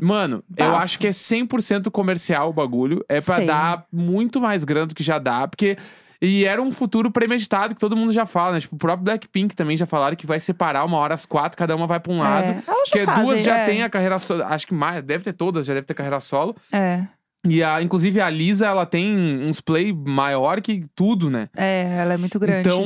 Mano, 0.00 0.44
eu 0.56 0.66
Bafo. 0.66 0.82
acho 0.84 0.98
que 0.98 1.06
é 1.06 1.10
100% 1.10 1.90
comercial 1.90 2.50
o 2.50 2.52
bagulho. 2.52 3.04
É 3.08 3.20
pra 3.20 3.36
Sei. 3.36 3.46
dar 3.46 3.84
muito 3.92 4.40
mais 4.40 4.62
grana 4.64 4.86
do 4.86 4.94
que 4.94 5.02
já 5.02 5.18
dá, 5.18 5.46
porque. 5.48 5.76
E 6.20 6.44
era 6.44 6.60
um 6.60 6.72
futuro 6.72 7.12
premeditado 7.12 7.74
que 7.76 7.80
todo 7.80 7.96
mundo 7.96 8.12
já 8.12 8.26
fala, 8.26 8.52
né? 8.54 8.60
Tipo, 8.60 8.74
o 8.74 8.78
próprio 8.78 9.04
Blackpink 9.04 9.54
também 9.54 9.76
já 9.76 9.86
falaram 9.86 10.16
que 10.16 10.26
vai 10.26 10.40
separar 10.40 10.84
uma 10.84 10.96
hora 10.96 11.14
às 11.14 11.24
quatro, 11.24 11.56
cada 11.56 11.76
uma 11.76 11.86
vai 11.86 12.00
pra 12.00 12.12
um 12.12 12.18
lado. 12.18 12.44
É, 12.44 12.50
elas 12.50 12.64
já 12.66 12.72
Porque 12.90 13.04
fazem, 13.04 13.24
duas 13.24 13.42
já 13.44 13.56
é. 13.58 13.66
têm 13.66 13.82
a 13.84 13.88
carreira 13.88 14.18
solo. 14.18 14.42
Acho 14.42 14.66
que 14.66 14.74
mais, 14.74 15.00
deve 15.04 15.22
ter 15.22 15.32
todas, 15.32 15.64
já 15.64 15.74
deve 15.74 15.86
ter 15.86 15.94
carreira 15.94 16.18
solo. 16.18 16.56
É, 16.72 17.04
E 17.46 17.62
a, 17.62 17.80
inclusive 17.80 18.20
a 18.20 18.28
Lisa, 18.28 18.66
ela 18.66 18.84
tem 18.84 19.16
uns 19.42 19.60
play 19.60 19.92
maior 19.92 20.60
que 20.60 20.84
tudo, 20.94 21.30
né? 21.30 21.48
é, 21.56 21.96
ela 21.98 22.14
é 22.14 22.16
muito 22.16 22.38
grande. 22.38 22.68
Então, 22.68 22.84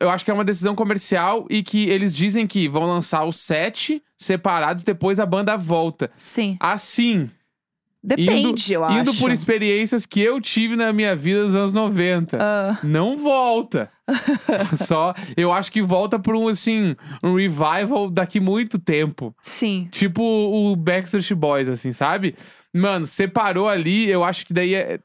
eu 0.00 0.08
acho 0.08 0.24
que 0.24 0.30
é 0.30 0.34
uma 0.34 0.44
decisão 0.44 0.74
comercial 0.74 1.46
e 1.50 1.62
que 1.62 1.88
eles 1.88 2.14
dizem 2.14 2.46
que 2.46 2.68
vão 2.68 2.84
lançar 2.86 3.24
os 3.24 3.36
sete 3.36 4.02
separados, 4.16 4.84
depois 4.84 5.18
a 5.18 5.26
banda 5.26 5.56
volta. 5.56 6.10
Sim. 6.16 6.56
Assim, 6.60 7.28
Depende, 8.02 8.72
eu 8.72 8.84
acho. 8.84 8.98
indo 8.98 9.14
por 9.14 9.30
experiências 9.32 10.06
que 10.06 10.20
eu 10.20 10.40
tive 10.40 10.76
na 10.76 10.92
minha 10.92 11.16
vida 11.16 11.44
nos 11.44 11.54
anos 11.54 11.72
90. 11.72 12.38
Ah, 12.40 12.78
Não 12.84 13.16
volta. 13.16 13.90
Só, 14.86 15.12
eu 15.36 15.52
acho 15.52 15.70
que 15.70 15.82
volta 15.82 16.18
por 16.18 16.34
um, 16.36 16.48
assim, 16.48 16.94
um 17.22 17.34
revival 17.34 18.08
daqui 18.08 18.38
muito 18.38 18.78
tempo. 18.78 19.34
sim. 19.42 19.88
Tipo 19.90 20.22
o 20.22 20.74
Backstreet 20.76 21.34
Boys, 21.34 21.68
assim, 21.68 21.92
sabe? 21.92 22.34
Mano, 22.78 23.06
separou 23.06 23.68
ali, 23.68 24.08
eu 24.08 24.22
acho 24.24 24.46
que 24.46 24.52
daí 24.54 24.74
é- 24.74 24.98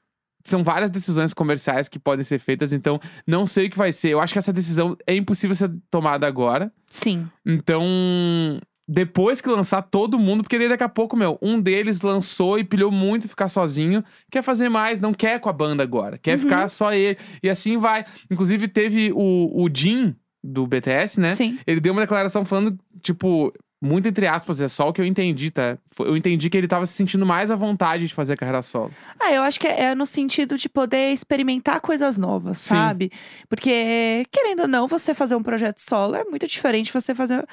São 0.45 0.61
várias 0.61 0.91
decisões 0.91 1.33
comerciais 1.33 1.87
que 1.87 1.97
podem 1.97 2.21
ser 2.23 2.37
feitas, 2.37 2.73
então 2.73 2.99
não 3.25 3.45
sei 3.45 3.67
o 3.67 3.69
que 3.69 3.77
vai 3.77 3.93
ser. 3.93 4.09
Eu 4.09 4.19
acho 4.19 4.33
que 4.33 4.39
essa 4.39 4.51
decisão 4.51 4.97
é 5.07 5.15
impossível 5.15 5.55
ser 5.55 5.71
tomada 5.89 6.27
agora. 6.27 6.69
Sim. 6.87 7.29
Então, 7.45 8.59
depois 8.87 9.39
que 9.39 9.47
lançar 9.49 9.81
todo 9.83 10.19
mundo, 10.19 10.43
porque 10.43 10.59
daí 10.59 10.67
daqui 10.67 10.83
a 10.83 10.89
pouco, 10.89 11.15
meu, 11.15 11.37
um 11.41 11.59
deles 11.61 12.01
lançou 12.01 12.59
e 12.59 12.63
pilhou 12.65 12.91
muito 12.91 13.29
ficar 13.29 13.47
sozinho, 13.47 14.03
quer 14.29 14.41
fazer 14.41 14.67
mais, 14.67 14.99
não 14.99 15.13
quer 15.13 15.39
com 15.39 15.47
a 15.49 15.53
banda 15.53 15.81
agora, 15.81 16.17
quer 16.17 16.33
Uhum. 16.35 16.43
ficar 16.43 16.67
só 16.69 16.93
ele. 16.93 17.17
E 17.41 17.49
assim 17.49 17.77
vai. 17.77 18.03
Inclusive, 18.29 18.67
teve 18.67 19.13
o, 19.13 19.63
o 19.63 19.69
Jin 19.73 20.13
do 20.43 20.67
BTS, 20.67 21.21
né? 21.21 21.35
Sim. 21.35 21.57
Ele 21.65 21.79
deu 21.79 21.93
uma 21.93 22.01
declaração 22.01 22.43
falando, 22.43 22.77
tipo, 23.01 23.53
muito 23.83 24.07
entre 24.07 24.25
aspas, 24.25 24.61
é 24.61 24.67
só 24.67 24.89
o 24.89 24.93
que 24.93 25.01
eu 25.01 25.05
entendi, 25.05 25.51
tá? 25.51 25.77
Eu 25.99 26.15
entendi 26.15 26.49
que 26.49 26.57
ele 26.57 26.67
tava 26.67 26.85
se 26.85 26.93
sentindo 26.93 27.25
mais 27.25 27.51
à 27.51 27.55
vontade 27.55 28.07
de 28.07 28.13
fazer 28.13 28.37
carreira 28.37 28.61
solo. 28.61 28.91
Ah, 29.19 29.31
eu 29.31 29.43
acho 29.43 29.59
que 29.59 29.67
é 29.67 29.93
no 29.93 30.05
sentido 30.05 30.57
de 30.57 30.69
poder 30.69 31.11
experimentar 31.11 31.81
coisas 31.81 32.17
novas, 32.17 32.59
Sim. 32.59 32.75
sabe? 32.75 33.11
Porque, 33.49 34.25
querendo 34.31 34.61
ou 34.61 34.67
não, 34.67 34.87
você 34.87 35.13
fazer 35.13 35.35
um 35.35 35.43
projeto 35.43 35.79
solo 35.79 36.15
é 36.15 36.23
muito 36.23 36.47
diferente 36.47 36.87
de 36.87 36.93
você 36.93 37.13
fazer 37.13 37.45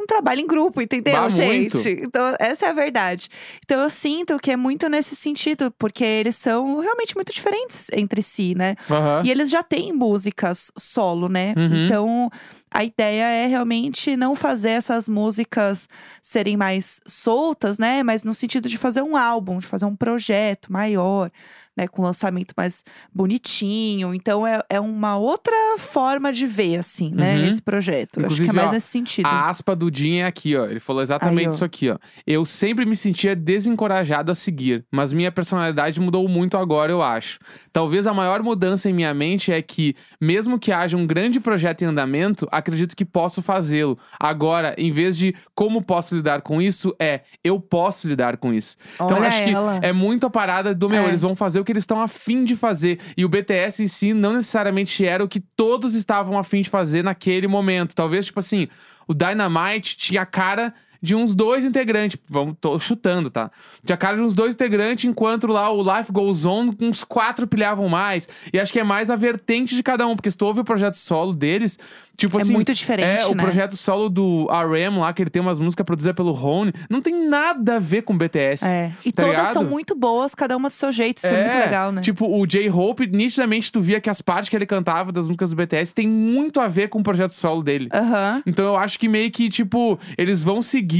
um 0.00 0.06
trabalho 0.06 0.40
em 0.40 0.46
grupo, 0.46 0.80
entendeu, 0.80 1.12
Bah, 1.14 1.28
gente? 1.28 1.74
muito. 1.76 1.88
Então, 1.88 2.34
essa 2.40 2.66
é 2.66 2.68
a 2.70 2.72
verdade. 2.72 3.28
Então, 3.64 3.80
eu 3.80 3.90
sinto 3.90 4.38
que 4.38 4.50
é 4.50 4.56
muito 4.56 4.88
nesse 4.88 5.14
sentido, 5.14 5.70
porque 5.78 6.04
eles 6.04 6.36
são 6.36 6.80
realmente 6.80 7.14
muito 7.14 7.32
diferentes 7.32 7.88
entre 7.92 8.22
si, 8.22 8.54
né? 8.54 8.74
Aham. 8.90 9.22
E 9.24 9.30
eles 9.30 9.50
já 9.50 9.62
têm 9.62 9.92
músicas 9.92 10.70
solo, 10.76 11.28
né? 11.28 11.54
Uhum. 11.56 11.84
Então, 11.84 12.30
a 12.74 12.82
ideia 12.82 13.24
é 13.24 13.46
realmente 13.46 14.16
não 14.16 14.34
fazer 14.34 14.70
essas 14.70 15.08
músicas 15.08 15.88
serem 16.20 16.56
mais 16.56 17.00
soltas, 17.06 17.78
né? 17.78 18.02
Mas 18.02 18.24
no 18.24 18.34
sentido 18.34 18.68
de 18.68 18.76
fazer 18.76 19.00
um 19.00 19.16
álbum, 19.16 19.58
de 19.58 19.66
fazer 19.68 19.84
um 19.84 19.94
projeto 19.94 20.72
maior, 20.72 21.30
né, 21.76 21.88
com 21.88 22.02
lançamento 22.02 22.52
mais 22.56 22.84
bonitinho. 23.12 24.14
Então 24.14 24.46
é, 24.46 24.60
é 24.70 24.78
uma 24.80 25.16
outra 25.16 25.54
forma 25.78 26.32
de 26.32 26.46
ver, 26.46 26.76
assim, 26.76 27.12
né, 27.14 27.34
Uhum. 27.36 27.48
esse 27.48 27.60
projeto. 27.62 28.20
Eu 28.20 28.26
Acho 28.26 28.44
que 28.44 28.50
é 28.50 28.52
mais 28.52 28.68
ó, 28.68 28.72
nesse 28.72 28.86
sentido. 28.88 29.26
A 29.26 29.48
aspa 29.48 29.74
do 29.74 29.90
Jim 29.92 30.16
é 30.18 30.26
aqui, 30.26 30.56
ó. 30.56 30.66
Ele 30.66 30.80
falou 30.80 31.02
exatamente 31.02 31.46
Aí, 31.48 31.52
isso 31.54 31.64
aqui, 31.64 31.90
ó. 31.90 31.96
Eu 32.26 32.44
sempre 32.44 32.84
me 32.84 32.94
sentia 32.94 33.34
desencorajado 33.34 34.30
a 34.30 34.34
seguir, 34.34 34.84
mas 34.90 35.12
minha 35.12 35.32
personalidade 35.32 36.00
mudou 36.00 36.26
muito 36.28 36.56
agora, 36.56 36.92
eu 36.92 37.02
acho. 37.02 37.38
Talvez 37.72 38.06
a 38.06 38.14
maior 38.14 38.42
mudança 38.42 38.88
em 38.88 38.92
minha 38.92 39.12
mente 39.12 39.50
é 39.52 39.60
que, 39.60 39.94
mesmo 40.20 40.58
que 40.58 40.70
haja 40.70 40.96
um 40.96 41.06
grande 41.06 41.40
projeto 41.40 41.82
em 41.82 41.86
andamento, 41.86 42.46
acredito 42.52 42.94
que 42.96 43.04
posso 43.04 43.42
fazê-lo. 43.42 43.98
Agora, 44.20 44.74
em 44.78 44.92
vez 44.92 45.16
de 45.16 45.34
como 45.54 45.82
posso 45.82 46.14
lidar 46.14 46.42
com 46.42 46.60
isso, 46.62 46.94
é 47.00 47.20
eu 47.42 47.58
posso 47.60 48.06
lidar 48.06 48.36
com 48.36 48.52
isso. 48.52 48.76
Então, 48.94 49.10
eu 49.10 49.16
Olha 49.16 49.28
acho 49.28 49.44
que 49.44 49.50
ela. 49.50 49.78
é 49.82 49.92
muito 49.92 50.26
a 50.26 50.30
parada 50.30 50.74
do 50.74 50.88
meu, 50.88 51.04
É. 51.04 51.08
eles 51.08 51.22
vão 51.22 51.34
fazer 51.34 51.63
o 51.64 51.66
que 51.66 51.72
eles 51.72 51.82
estão 51.82 52.00
afim 52.00 52.44
de 52.44 52.54
fazer. 52.54 53.00
E 53.16 53.24
o 53.24 53.28
BTS 53.28 53.82
em 53.82 53.88
si 53.88 54.12
não 54.12 54.34
necessariamente 54.34 55.04
era 55.04 55.24
o 55.24 55.28
que 55.28 55.40
todos 55.40 55.94
estavam 55.94 56.38
afim 56.38 56.60
de 56.60 56.68
fazer 56.68 57.02
naquele 57.02 57.48
momento. 57.48 57.94
Talvez, 57.94 58.26
tipo 58.26 58.38
assim, 58.38 58.68
o 59.08 59.14
Dynamite 59.14 59.96
tinha 59.96 60.22
a 60.22 60.26
cara 60.26 60.74
de 61.04 61.14
uns 61.14 61.34
dois 61.34 61.64
integrantes. 61.66 62.18
Vamos, 62.28 62.56
tô 62.60 62.78
chutando, 62.78 63.30
tá? 63.30 63.50
Tinha 63.84 63.96
cara 63.96 64.16
de 64.16 64.22
uns 64.22 64.34
dois 64.34 64.54
integrantes, 64.54 65.04
enquanto 65.04 65.46
lá 65.46 65.70
o 65.70 65.82
Life 65.82 66.10
Goes 66.10 66.46
On, 66.46 66.70
uns 66.80 67.04
quatro 67.04 67.46
pilhavam 67.46 67.88
mais. 67.88 68.26
E 68.52 68.58
acho 68.58 68.72
que 68.72 68.80
é 68.80 68.84
mais 68.84 69.10
a 69.10 69.16
vertente 69.16 69.76
de 69.76 69.82
cada 69.82 70.06
um, 70.06 70.16
porque 70.16 70.30
se 70.30 70.36
tu 70.38 70.46
ouve 70.46 70.60
o 70.60 70.64
projeto 70.64 70.94
solo 70.96 71.34
deles, 71.34 71.78
tipo 72.16 72.38
É 72.38 72.42
assim. 72.42 72.52
muito 72.54 72.72
diferente, 72.72 73.22
É, 73.22 73.26
o 73.26 73.34
né? 73.34 73.42
projeto 73.42 73.76
solo 73.76 74.08
do 74.08 74.46
RM 74.50 74.98
lá, 75.00 75.12
que 75.12 75.22
ele 75.22 75.30
tem 75.30 75.42
umas 75.42 75.58
músicas 75.58 75.84
produzidas 75.84 76.16
pelo 76.16 76.32
Rony, 76.32 76.72
não 76.88 77.02
tem 77.02 77.28
nada 77.28 77.76
a 77.76 77.78
ver 77.78 78.00
com 78.02 78.16
BTS. 78.16 78.64
É. 78.64 78.92
E 79.04 79.12
tá 79.12 79.24
todas 79.24 79.48
são 79.48 79.62
ligado? 79.62 79.70
muito 79.70 79.94
boas, 79.94 80.34
cada 80.34 80.56
uma 80.56 80.68
do 80.70 80.72
seu 80.72 80.90
jeito. 80.90 81.18
Isso 81.18 81.26
é, 81.26 81.42
muito 81.42 81.56
legal, 81.58 81.92
né? 81.92 82.00
Tipo, 82.00 82.26
o 82.26 82.46
J-Hope, 82.46 83.06
nitidamente 83.08 83.70
tu 83.70 83.80
via 83.80 84.00
que 84.00 84.08
as 84.08 84.22
partes 84.22 84.48
que 84.48 84.56
ele 84.56 84.64
cantava 84.66 85.12
das 85.12 85.26
músicas 85.26 85.50
do 85.50 85.56
BTS 85.56 85.92
tem 85.92 86.08
muito 86.08 86.60
a 86.60 86.66
ver 86.68 86.88
com 86.88 87.00
o 87.00 87.02
projeto 87.02 87.32
solo 87.32 87.62
dele. 87.62 87.88
Aham. 87.92 88.42
Então 88.46 88.64
eu 88.64 88.76
acho 88.76 88.98
que 88.98 89.06
meio 89.08 89.30
que, 89.30 89.50
tipo, 89.50 89.98
eles 90.16 90.40
vão 90.42 90.62
seguir 90.62 90.93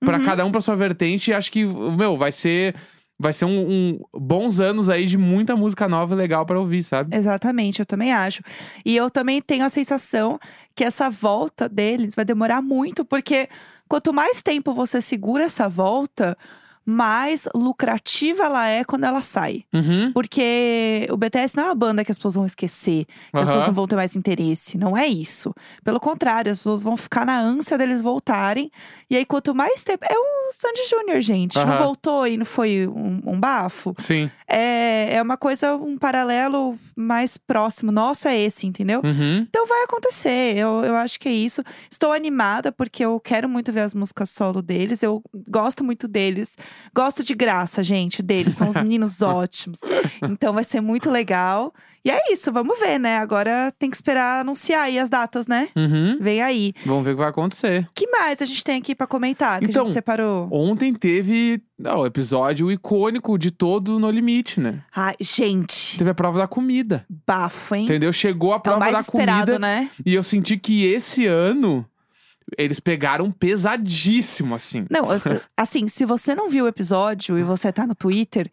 pra 0.00 0.18
Uhum. 0.18 0.24
cada 0.24 0.44
um 0.44 0.50
pra 0.52 0.60
sua 0.60 0.74
vertente 0.76 1.30
e 1.30 1.34
acho 1.34 1.50
que, 1.52 1.64
meu, 1.64 2.16
vai 2.16 2.32
ser. 2.32 2.74
Vai 3.18 3.32
ser 3.32 3.44
um, 3.44 3.70
um 3.70 4.00
bons 4.18 4.58
anos 4.58 4.88
aí 4.90 5.06
de 5.06 5.16
muita 5.16 5.54
música 5.54 5.86
nova 5.86 6.12
e 6.12 6.16
legal 6.16 6.44
pra 6.44 6.58
ouvir, 6.58 6.82
sabe? 6.82 7.14
Exatamente, 7.16 7.78
eu 7.78 7.86
também 7.86 8.12
acho. 8.12 8.42
E 8.84 8.96
eu 8.96 9.08
também 9.10 9.40
tenho 9.40 9.64
a 9.64 9.68
sensação 9.70 10.40
que 10.74 10.82
essa 10.82 11.08
volta 11.08 11.68
deles 11.68 12.16
vai 12.16 12.24
demorar 12.24 12.60
muito, 12.60 13.04
porque 13.04 13.48
quanto 13.88 14.12
mais 14.12 14.42
tempo 14.42 14.74
você 14.74 15.00
segura 15.00 15.44
essa 15.44 15.68
volta, 15.68 16.36
mais 16.84 17.48
lucrativa 17.54 18.44
ela 18.44 18.66
é 18.66 18.84
quando 18.84 19.04
ela 19.04 19.22
sai. 19.22 19.64
Uhum. 19.72 20.12
Porque 20.12 21.06
o 21.10 21.16
BTS 21.16 21.56
não 21.56 21.64
é 21.64 21.66
uma 21.68 21.74
banda 21.74 22.04
que 22.04 22.10
as 22.10 22.18
pessoas 22.18 22.34
vão 22.34 22.46
esquecer, 22.46 23.04
que 23.04 23.12
as 23.34 23.42
Aham. 23.42 23.46
pessoas 23.46 23.66
não 23.66 23.74
vão 23.74 23.86
ter 23.86 23.96
mais 23.96 24.16
interesse. 24.16 24.76
Não 24.76 24.96
é 24.96 25.06
isso. 25.06 25.54
Pelo 25.84 26.00
contrário, 26.00 26.50
as 26.50 26.58
pessoas 26.58 26.82
vão 26.82 26.96
ficar 26.96 27.24
na 27.24 27.38
ânsia 27.40 27.78
deles 27.78 28.02
voltarem. 28.02 28.70
E 29.08 29.16
aí, 29.16 29.24
quanto 29.24 29.54
mais 29.54 29.84
tempo. 29.84 30.04
É 30.08 30.14
o 30.16 30.52
Sandy 30.52 30.88
Júnior, 30.88 31.20
gente. 31.20 31.56
Não 31.56 31.64
Aham. 31.64 31.78
voltou 31.84 32.26
e 32.26 32.36
não 32.36 32.44
foi 32.44 32.86
um, 32.88 33.20
um 33.26 33.40
bafo. 33.40 33.94
Sim. 33.98 34.30
É, 34.48 35.14
é 35.16 35.22
uma 35.22 35.36
coisa, 35.36 35.76
um 35.76 35.96
paralelo 35.96 36.78
mais 36.96 37.38
próximo. 37.38 37.90
Nosso 37.92 38.28
é 38.28 38.38
esse, 38.38 38.66
entendeu? 38.66 39.00
Uhum. 39.04 39.46
Então 39.48 39.66
vai 39.66 39.84
acontecer, 39.84 40.56
eu, 40.56 40.84
eu 40.84 40.96
acho 40.96 41.18
que 41.18 41.28
é 41.28 41.32
isso. 41.32 41.62
Estou 41.90 42.12
animada 42.12 42.70
porque 42.72 43.04
eu 43.04 43.18
quero 43.20 43.48
muito 43.48 43.72
ver 43.72 43.80
as 43.80 43.94
músicas 43.94 44.30
solo 44.30 44.60
deles. 44.60 45.02
Eu 45.02 45.22
gosto 45.48 45.82
muito 45.82 46.06
deles. 46.06 46.56
Gosto 46.94 47.22
de 47.22 47.34
graça, 47.34 47.82
gente, 47.82 48.22
deles. 48.22 48.54
São 48.54 48.68
os 48.68 48.76
meninos 48.76 49.20
ótimos. 49.22 49.78
Então 50.22 50.52
vai 50.52 50.64
ser 50.64 50.80
muito 50.80 51.10
legal. 51.10 51.72
E 52.04 52.10
é 52.10 52.32
isso, 52.32 52.50
vamos 52.52 52.80
ver, 52.80 52.98
né? 52.98 53.16
Agora 53.18 53.72
tem 53.78 53.88
que 53.88 53.94
esperar 53.94 54.40
anunciar 54.40 54.82
aí 54.82 54.98
as 54.98 55.08
datas, 55.08 55.46
né? 55.46 55.68
Uhum. 55.76 56.18
Vem 56.20 56.42
aí. 56.42 56.72
Vamos 56.84 57.04
ver 57.04 57.10
o 57.10 57.14
que 57.14 57.20
vai 57.20 57.30
acontecer. 57.30 57.86
que 57.94 58.08
mais 58.10 58.42
a 58.42 58.44
gente 58.44 58.64
tem 58.64 58.76
aqui 58.80 58.92
pra 58.92 59.06
comentar? 59.06 59.60
Que 59.60 59.66
a 59.66 59.68
Então, 59.68 59.84
gente 59.84 59.94
separou. 59.94 60.48
Ontem 60.50 60.92
teve 60.92 61.62
o 61.96 62.04
episódio 62.04 62.72
icônico 62.72 63.38
de 63.38 63.52
todo 63.52 64.00
No 64.00 64.10
Limite, 64.10 64.58
né? 64.58 64.82
Ai, 64.94 65.14
gente, 65.20 65.96
Teve 65.96 66.10
a 66.10 66.14
prova 66.14 66.40
da 66.40 66.48
comida. 66.48 67.06
bafo, 67.24 67.76
hein? 67.76 67.84
Entendeu? 67.84 68.12
Chegou 68.12 68.52
a 68.52 68.56
É 68.56 68.58
o 68.58 68.60
prova 68.60 68.78
mais 68.80 68.92
da 68.94 69.00
esperado, 69.00 69.46
comida. 69.52 69.58
né? 69.60 69.88
E 70.04 70.12
eu 70.12 70.24
senti 70.24 70.56
que 70.58 70.84
esse 70.84 71.24
ano 71.26 71.86
eles 72.58 72.80
pegaram 72.80 73.30
pesadíssimo, 73.30 74.54
assim. 74.54 74.86
Não, 74.90 75.06
assim- 75.56 75.88
se 75.88 76.04
você 76.04 76.34
não 76.34 76.48
viu 76.48 76.64
o 76.64 76.68
episódio 76.68 77.38
e 77.38 77.42
você 77.42 77.72
tá 77.72 77.86
no 77.86 77.94
Twitter, 77.94 78.50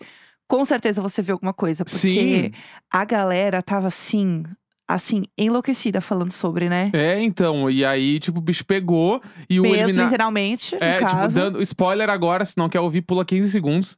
com 0.48 0.64
certeza 0.66 1.02
você 1.02 1.22
viu 1.22 1.36
alguma 1.36 1.54
coisa. 1.54 1.84
Porque 1.86 1.98
Sim. 1.98 2.52
a 2.92 3.06
galera 3.06 3.62
tava 3.62 3.88
assim, 3.88 4.44
assim, 4.88 5.24
enlouquecida 5.38 6.02
falando 6.02 6.32
sobre, 6.32 6.68
né? 6.70 6.90
É, 6.94 7.22
então. 7.22 7.70
E 7.70 7.86
aí, 7.86 8.20
tipo, 8.20 8.40
o 8.40 8.42
bicho 8.42 8.66
pegou 8.66 9.22
e 9.50 9.60
o 9.60 9.64
Mesmo, 9.64 9.78
eliminado. 9.78 10.06
literalmente, 10.06 10.76
no 10.76 10.84
É, 10.84 10.98
tipo, 10.98 11.12
caso. 11.12 11.40
dando 11.40 11.62
spoiler 11.62 12.10
agora, 12.10 12.44
se 12.46 12.58
não 12.58 12.68
quer 12.70 12.80
ouvir, 12.80 13.02
pula 13.04 13.24
15 13.24 13.50
segundos. 13.52 13.98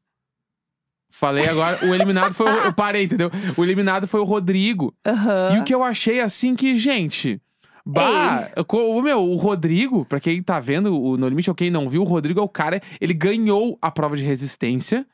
Falei 1.14 1.46
agora, 1.48 1.86
o 1.86 1.94
eliminado 1.94 2.34
foi 2.34 2.46
o. 2.50 2.56
Eu 2.66 2.74
parei, 2.74 3.04
entendeu? 3.04 3.30
O 3.58 3.64
eliminado 3.66 4.08
foi 4.08 4.22
o 4.22 4.24
Rodrigo. 4.24 4.96
Aham. 5.06 5.56
E 5.56 5.60
o 5.60 5.64
que 5.66 5.76
eu 5.76 5.84
achei 5.84 6.22
assim 6.22 6.56
que, 6.56 6.78
gente. 6.78 7.42
Bah, 7.86 8.50
co- 8.68 8.96
o 8.98 9.02
meu, 9.02 9.20
o 9.24 9.36
Rodrigo, 9.36 10.06
pra 10.06 10.20
quem 10.20 10.42
tá 10.44 10.60
vendo 10.60 11.00
o 11.00 11.18
No 11.18 11.28
Limite 11.28 11.50
ou 11.50 11.56
quem 11.56 11.70
não 11.72 11.90
viu, 11.90 12.02
o 12.02 12.06
Rodrigo 12.06 12.40
é 12.40 12.44
o 12.44 12.48
cara, 12.50 12.82
ele 13.00 13.14
ganhou 13.14 13.78
a 13.82 13.90
prova 13.90 14.16
de 14.16 14.24
resistência. 14.24 15.06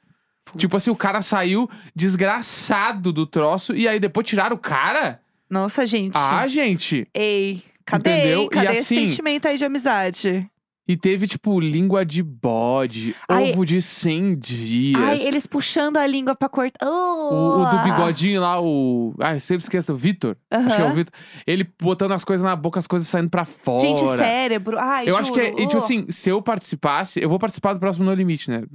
Tipo 0.58 0.78
assim, 0.78 0.90
o 0.90 0.96
cara 0.96 1.22
saiu 1.22 1.70
desgraçado 1.96 3.12
do 3.14 3.26
troço 3.26 3.76
e 3.76 3.88
aí 3.88 4.00
depois 4.00 4.26
tiraram 4.28 4.56
o 4.56 4.60
cara? 4.60 5.20
Nossa, 5.50 5.86
gente. 5.86 6.14
Ah, 6.18 6.48
gente. 6.48 7.08
Ei, 7.14 7.62
cadê? 7.86 8.10
Entendeu? 8.20 8.50
Cadê 8.50 8.68
E 8.68 8.72
esse 8.72 8.80
assim- 8.96 9.08
sentimento 9.10 9.48
aí 9.48 9.58
de 9.58 9.64
amizade? 9.66 10.50
E 10.88 10.96
teve, 10.96 11.28
tipo, 11.28 11.60
língua 11.60 12.06
de 12.06 12.24
bode, 12.24 13.14
Ai- 13.28 13.52
ovo 13.52 13.66
de 13.66 13.82
100 13.82 14.36
dias. 14.40 15.02
Ai, 15.04 15.22
eles 15.28 15.46
puxando 15.46 15.98
a 15.98 16.08
língua 16.08 16.34
pra 16.36 16.48
cortar. 16.48 16.88
O, 16.88 17.62
o 17.62 17.66
do 17.70 17.78
bigodinho 17.84 18.40
lá, 18.42 18.62
o. 18.62 19.14
Ai, 19.20 19.36
eu 19.36 19.40
sempre 19.42 19.64
esqueço, 19.64 19.92
o 19.92 19.96
Vitor. 19.98 20.38
Acho 20.50 20.76
que 20.76 20.82
é 20.82 20.86
o. 20.86 20.94
Vitor. 20.94 21.14
Ele 21.46 21.68
botando 21.82 22.14
as 22.14 22.24
coisas 22.24 22.44
na 22.44 22.56
boca, 22.56 22.80
as 22.80 22.88
coisas 22.88 23.08
saindo 23.10 23.30
pra 23.30 23.44
fora. 23.44 23.82
Gente, 23.82 24.08
cérebro. 24.16 24.78
Ai, 24.80 25.10
Eu 25.10 25.18
acho 25.18 25.34
que 25.34 25.40
é, 25.42 25.50
juro. 25.50 25.62
e, 25.62 25.66
tipo 25.66 25.76
Oh. 25.76 25.84
assim, 25.84 26.06
se 26.10 26.30
eu 26.30 26.42
participasse, 26.42 27.22
eu 27.22 27.28
vou 27.28 27.38
participar 27.38 27.74
do 27.74 27.80
próximo 27.80 28.06
No 28.06 28.14
Limite, 28.14 28.50
né? 28.50 28.64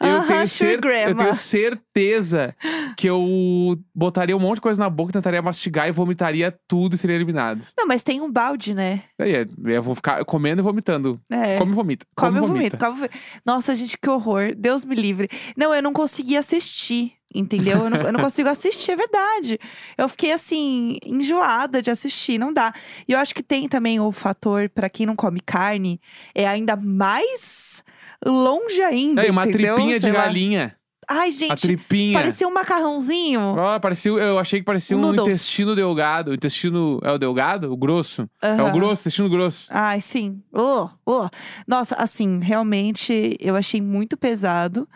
eu, 0.00 0.26
tenho 0.26 0.48
cer- 0.48 0.80
eu 1.08 1.14
tenho 1.16 1.34
certeza 1.34 2.54
que 2.96 3.06
eu 3.08 3.78
botaria 3.94 4.36
um 4.36 4.40
monte 4.40 4.56
de 4.56 4.60
coisa 4.62 4.82
na 4.82 4.90
boca, 4.90 5.12
tentaria 5.12 5.42
mastigar 5.42 5.88
e 5.88 5.92
vomitaria 5.92 6.54
tudo 6.66 6.94
e 6.94 6.98
seria 6.98 7.16
eliminado. 7.16 7.64
Não, 7.76 7.86
mas 7.86 8.02
tem 8.02 8.20
um 8.20 8.30
balde, 8.30 8.74
né? 8.74 9.02
Aí 9.18 9.34
é, 9.34 9.46
eu 9.66 9.82
vou 9.82 9.94
ficar 9.94 10.24
comendo 10.24 10.60
e 10.60 10.64
vomitando. 10.64 11.20
É. 11.30 11.58
Come 11.58 11.72
e 11.72 11.74
vomita. 11.74 12.06
Come 12.16 12.38
e 12.38 12.40
o 12.40 12.46
vomita. 12.46 12.76
come 12.76 12.96
vomito. 12.96 13.14
Nossa, 13.44 13.74
gente, 13.76 13.96
que 13.98 14.08
horror. 14.10 14.54
Deus 14.56 14.84
me 14.84 14.94
livre. 14.94 15.28
Não, 15.56 15.74
eu 15.74 15.82
não 15.82 15.92
consegui 15.92 16.36
assistir, 16.36 17.12
entendeu? 17.34 17.78
Eu 17.84 17.90
não, 17.90 18.00
eu 18.02 18.12
não 18.12 18.20
consigo 18.20 18.48
assistir, 18.48 18.92
é 18.92 18.96
verdade. 18.96 19.58
Eu 19.96 20.08
fiquei, 20.08 20.32
assim, 20.32 20.98
enjoada 21.04 21.80
de 21.82 21.90
assistir, 21.90 22.38
não 22.38 22.52
dá. 22.52 22.72
E 23.06 23.12
eu 23.12 23.18
acho 23.18 23.34
que 23.34 23.42
tem 23.42 23.68
também 23.68 24.00
o 24.00 24.10
fator, 24.12 24.68
pra 24.68 24.88
quem 24.88 25.06
não 25.06 25.16
come 25.16 25.40
carne, 25.40 26.00
é 26.34 26.46
ainda 26.46 26.76
mais 26.76 27.82
longe 28.24 28.82
ainda, 28.82 29.24
É, 29.26 29.30
uma 29.30 29.46
entendeu? 29.46 29.74
tripinha 29.74 29.96
de 29.96 30.02
Sei 30.04 30.12
lá. 30.12 30.24
galinha. 30.24 30.76
Ai, 31.08 31.28
A 31.28 31.30
gente, 31.30 31.62
tripinha. 31.62 32.18
parecia 32.18 32.48
um 32.48 32.52
macarrãozinho. 32.52 33.40
Ó, 33.56 33.78
parecia, 33.78 34.10
eu 34.10 34.40
achei 34.40 34.58
que 34.58 34.64
parecia 34.66 34.96
Um 34.96 34.98
um, 34.98 35.02
noodles. 35.02 35.28
intestino 35.28 35.76
delgado. 35.76 36.32
O 36.32 36.34
intestino. 36.34 36.98
É 37.04 37.12
o 37.12 37.18
delgado? 37.18 37.72
O 37.72 37.76
grosso? 37.76 38.28
É 38.42 38.60
o 38.60 38.72
grosso, 38.72 39.02
intestino 39.02 39.28
grosso. 39.30 39.66
Ai, 39.70 40.00
sim. 40.00 40.42
Oh, 40.52 40.88
oh. 41.06 41.28
Nossa, 41.64 41.94
assim, 41.94 42.40
realmente 42.40 43.36
eu 43.38 43.54
achei 43.54 43.80
muito 43.80 44.16
pesado. 44.16 44.88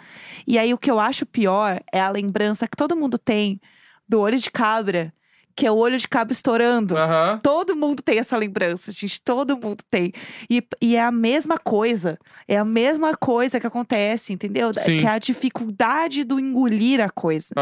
E 0.48 0.58
aí, 0.58 0.74
o 0.74 0.78
que 0.78 0.90
eu 0.90 0.98
acho 0.98 1.24
pior 1.24 1.80
é 1.92 2.00
a 2.00 2.10
lembrança 2.10 2.66
que 2.66 2.76
todo 2.76 2.96
mundo 2.96 3.16
tem 3.16 3.60
do 4.08 4.18
olho 4.18 4.36
de 4.38 4.50
cabra, 4.50 5.12
que 5.54 5.66
é 5.66 5.70
o 5.70 5.76
olho 5.76 5.98
de 5.98 6.08
cabra 6.08 6.32
estourando. 6.32 6.94
Todo 7.42 7.76
mundo 7.76 8.02
tem 8.02 8.18
essa 8.18 8.36
lembrança, 8.36 8.92
gente. 8.92 9.20
Todo 9.20 9.56
mundo 9.56 9.82
tem. 9.90 10.12
E, 10.48 10.62
e 10.80 10.96
é 10.96 11.02
a 11.02 11.10
mesma 11.10 11.58
coisa. 11.58 12.18
É 12.48 12.56
a 12.56 12.64
mesma 12.64 13.16
coisa 13.16 13.60
que 13.60 13.66
acontece, 13.66 14.32
entendeu? 14.32 14.72
Sim. 14.74 14.96
Que 14.96 15.06
é 15.06 15.10
a 15.10 15.18
dificuldade 15.18 16.24
do 16.24 16.38
engolir 16.38 17.00
a 17.00 17.10
coisa. 17.10 17.54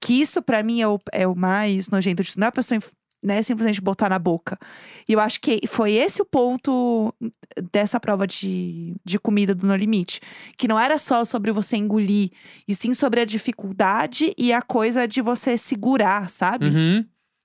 Que 0.00 0.20
isso, 0.20 0.42
pra 0.42 0.62
mim, 0.62 0.80
é 0.80 0.88
o, 0.88 0.98
é 1.12 1.26
o 1.26 1.34
mais 1.34 1.88
nojento 1.88 2.22
de 2.22 2.32
tudo. 2.32 2.40
Não 2.40 2.46
é 2.46 2.48
a 2.48 2.52
pessoa 2.52 2.80
né, 3.24 3.42
simplesmente 3.42 3.80
botar 3.80 4.10
na 4.10 4.18
boca. 4.18 4.58
E 5.08 5.14
eu 5.14 5.20
acho 5.20 5.40
que 5.40 5.66
foi 5.66 5.92
esse 5.92 6.20
o 6.20 6.26
ponto 6.26 7.12
dessa 7.72 7.98
prova 7.98 8.26
de, 8.26 8.94
de 9.02 9.18
comida 9.18 9.54
do 9.54 9.66
No 9.66 9.74
Limite. 9.74 10.20
Que 10.58 10.68
não 10.68 10.78
era 10.78 10.98
só 10.98 11.24
sobre 11.24 11.50
você 11.50 11.76
engolir, 11.76 12.30
e 12.68 12.74
sim 12.74 12.92
sobre 12.92 13.22
a 13.22 13.24
dificuldade 13.24 14.34
e 14.36 14.52
a 14.52 14.60
coisa 14.60 15.08
de 15.08 15.22
você 15.22 15.56
segurar, 15.56 16.28
sabe? 16.28 16.66
Uhum. 16.66 17.04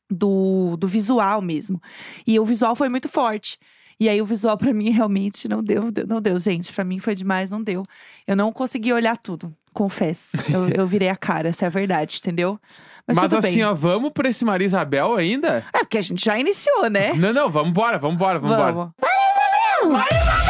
Do, 0.10 0.76
do 0.78 0.88
visual 0.88 1.42
mesmo. 1.42 1.82
E 2.26 2.40
o 2.40 2.46
visual 2.46 2.76
foi 2.76 2.90
muito 2.90 3.08
forte. 3.08 3.60
E 4.00 4.08
aí 4.08 4.22
o 4.22 4.26
visual 4.26 4.58
pra 4.58 4.74
mim 4.74 4.90
realmente 4.92 5.48
não 5.48 5.62
deu, 5.62 5.84
não 6.08 6.22
deu, 6.22 6.40
gente. 6.40 6.74
Pra 6.74 6.84
mim 6.84 7.00
foi 7.00 7.14
demais, 7.16 7.52
não 7.52 7.62
deu. 7.62 7.86
Eu 8.26 8.36
não 8.36 8.52
consegui 8.52 8.94
olhar 8.94 9.18
tudo. 9.18 9.54
Confesso. 9.74 10.36
Eu, 10.52 10.70
eu 10.70 10.88
virei 10.88 11.10
a 11.10 11.16
cara, 11.16 11.50
essa 11.50 11.66
é 11.66 11.68
a 11.68 11.70
verdade, 11.70 12.18
entendeu? 12.20 12.60
Mas, 13.08 13.18
Mas, 13.18 13.34
assim, 13.34 13.56
bem. 13.56 13.64
ó, 13.66 13.74
vamos 13.74 14.12
pra 14.12 14.30
esse 14.30 14.46
Maria 14.46 14.66
Isabel 14.66 15.16
ainda? 15.16 15.66
É 15.74 15.80
porque 15.80 15.98
a 15.98 16.02
gente 16.02 16.24
já 16.24 16.38
iniciou, 16.40 16.90
né? 16.90 17.14
Não, 17.14 17.34
não, 17.34 17.50
vamos 17.50 17.70
embora, 17.70 17.98
vamos 17.98 18.16
embora, 18.16 18.40
vamos 18.40 18.56
embora. 18.56 18.94
Vamos. 19.82 20.49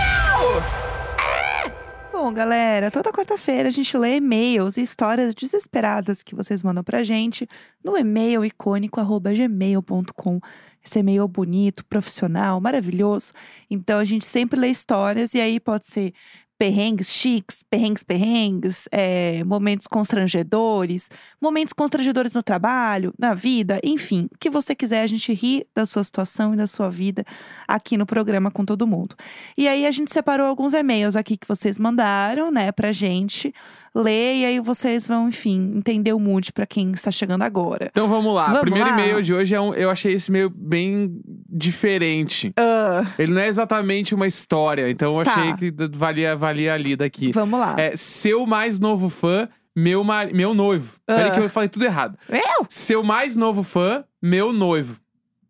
Bom, 2.29 2.36
galera, 2.36 2.91
toda 2.91 3.12
quarta-feira 3.12 3.69
a 3.69 3.71
gente 3.71 3.98
lê 3.98 4.17
e-mails 4.17 4.77
e 4.77 4.83
histórias 4.83 5.33
desesperadas 5.33 6.21
que 6.21 6.36
vocês 6.36 6.62
mandam 6.62 6.83
pra 6.83 7.01
gente 7.01 7.50
no 7.83 7.98
e-mail 7.98 8.45
icônico 8.45 9.01
gmail.com. 9.19 10.39
Esse 10.86 11.00
e-mail 11.00 11.27
bonito, 11.27 11.83
profissional, 11.88 12.62
maravilhoso. 12.62 13.33
Então 13.67 13.98
a 13.98 14.03
gente 14.03 14.25
sempre 14.25 14.59
lê 14.59 14.67
histórias 14.67 15.33
e 15.33 15.41
aí 15.41 15.59
pode 15.59 15.88
ser 15.88 16.13
perrengues 16.60 17.10
chiques, 17.10 17.63
perrengues 17.63 18.04
perrengues, 18.04 18.89
é, 18.92 19.42
momentos 19.46 19.88
constrangedores, 19.88 21.10
momentos 21.42 21.72
constrangedores 21.72 22.34
no 22.34 22.44
trabalho, 22.44 23.13
na 23.18 23.34
vida, 23.34 23.80
enfim, 23.82 24.28
o 24.30 24.38
que 24.38 24.50
você 24.50 24.75
quiser, 24.75 25.01
a 25.01 25.08
gente 25.08 25.34
ri 25.34 25.66
da 25.74 25.86
sua 25.86 26.04
situação 26.04 26.54
e 26.54 26.58
da 26.58 26.68
sua 26.68 26.89
vida 26.89 27.24
aqui 27.66 27.96
no 27.96 28.06
programa 28.06 28.51
com 28.51 28.66
todo 28.66 28.86
mundo. 28.86 29.16
E 29.58 29.70
aí 29.70 29.88
a 29.88 29.92
gente 29.92 30.12
separou 30.12 30.48
alguns 30.48 30.74
e-mails 30.74 31.16
aqui 31.16 31.38
que 31.38 31.48
vocês 31.48 31.80
mandaram, 31.80 32.51
né, 32.51 32.74
pra 32.74 32.92
gente 32.92 33.54
ler 33.96 34.36
e 34.38 34.46
aí 34.46 34.60
vocês 34.60 35.08
vão, 35.08 35.29
enfim, 35.29 35.74
entender 35.75 36.13
o 36.13 36.19
mood 36.19 36.51
pra 36.53 36.65
quem 36.65 36.91
está 36.91 37.12
chegando 37.12 37.41
agora. 37.43 37.88
Então 37.91 38.08
vamos 38.08 38.34
lá. 38.34 38.46
Vamos 38.46 38.60
o 38.60 38.62
primeiro 38.62 38.89
e-mail 38.89 39.22
de 39.24 39.34
hoje 39.34 39.55
é 39.55 39.62
um. 39.62 39.74
Eu 39.74 39.89
achei 39.89 40.13
esse 40.13 40.29
e-mail 40.29 40.50
bem 40.50 41.19
diferente. 41.50 42.51
Ah, 42.58 43.05
Ele 43.17 43.34
não 43.34 43.41
é 43.41 43.48
exatamente 43.48 44.13
uma 44.15 44.27
história, 44.27 44.89
então 44.89 45.17
eu 45.17 45.24
Tá. 45.24 45.34
achei 45.34 45.53
que 45.55 45.74
valia, 45.96 46.36
valia 46.36 46.74
a 46.74 46.77
lida 46.77 47.05
aqui. 47.05 47.31
vamos 47.31 47.60
lá. 47.60 47.75
É 47.77 47.96
seu 47.96 48.46
mais 48.46 48.79
novo 48.79 49.10
fã, 49.10 49.48
meu, 49.75 50.03
mar... 50.03 50.31
meu 50.34 50.53
noivo. 50.53 50.96
Peraí 51.05 51.27
Ah. 51.29 51.31
que 51.31 51.39
eu 51.39 51.50
falei 51.50 51.69
tudo 51.69 51.86
errado. 51.86 52.17
Eu? 52.29 52.65
Seu 52.69 53.03
mais 53.03 53.36
novo 53.36 53.63
fã, 53.63 54.03
meu 54.22 54.51
noivo. 54.51 54.98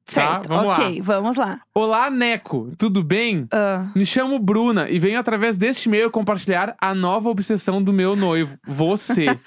Certo, 0.09 0.47
Tá, 0.49 0.55
vamos 0.55 0.77
ok, 0.77 1.01
vamos 1.01 1.37
lá. 1.37 1.59
Olá, 1.73 2.09
Neco. 2.09 2.71
Tudo 2.77 3.03
bem? 3.03 3.47
Ah, 3.51 3.87
Me 3.95 4.05
chamo 4.05 4.39
Bruna 4.39 4.89
e 4.89 4.97
venho 4.97 5.19
através 5.19 5.55
deste 5.55 5.87
e-mail 5.87 6.09
compartilhar 6.09 6.75
a 6.81 6.95
nova 6.95 7.29
obsessão 7.29 7.81
do 7.81 7.93
meu 7.93 8.15
noivo, 8.15 8.57
você. 8.67 9.27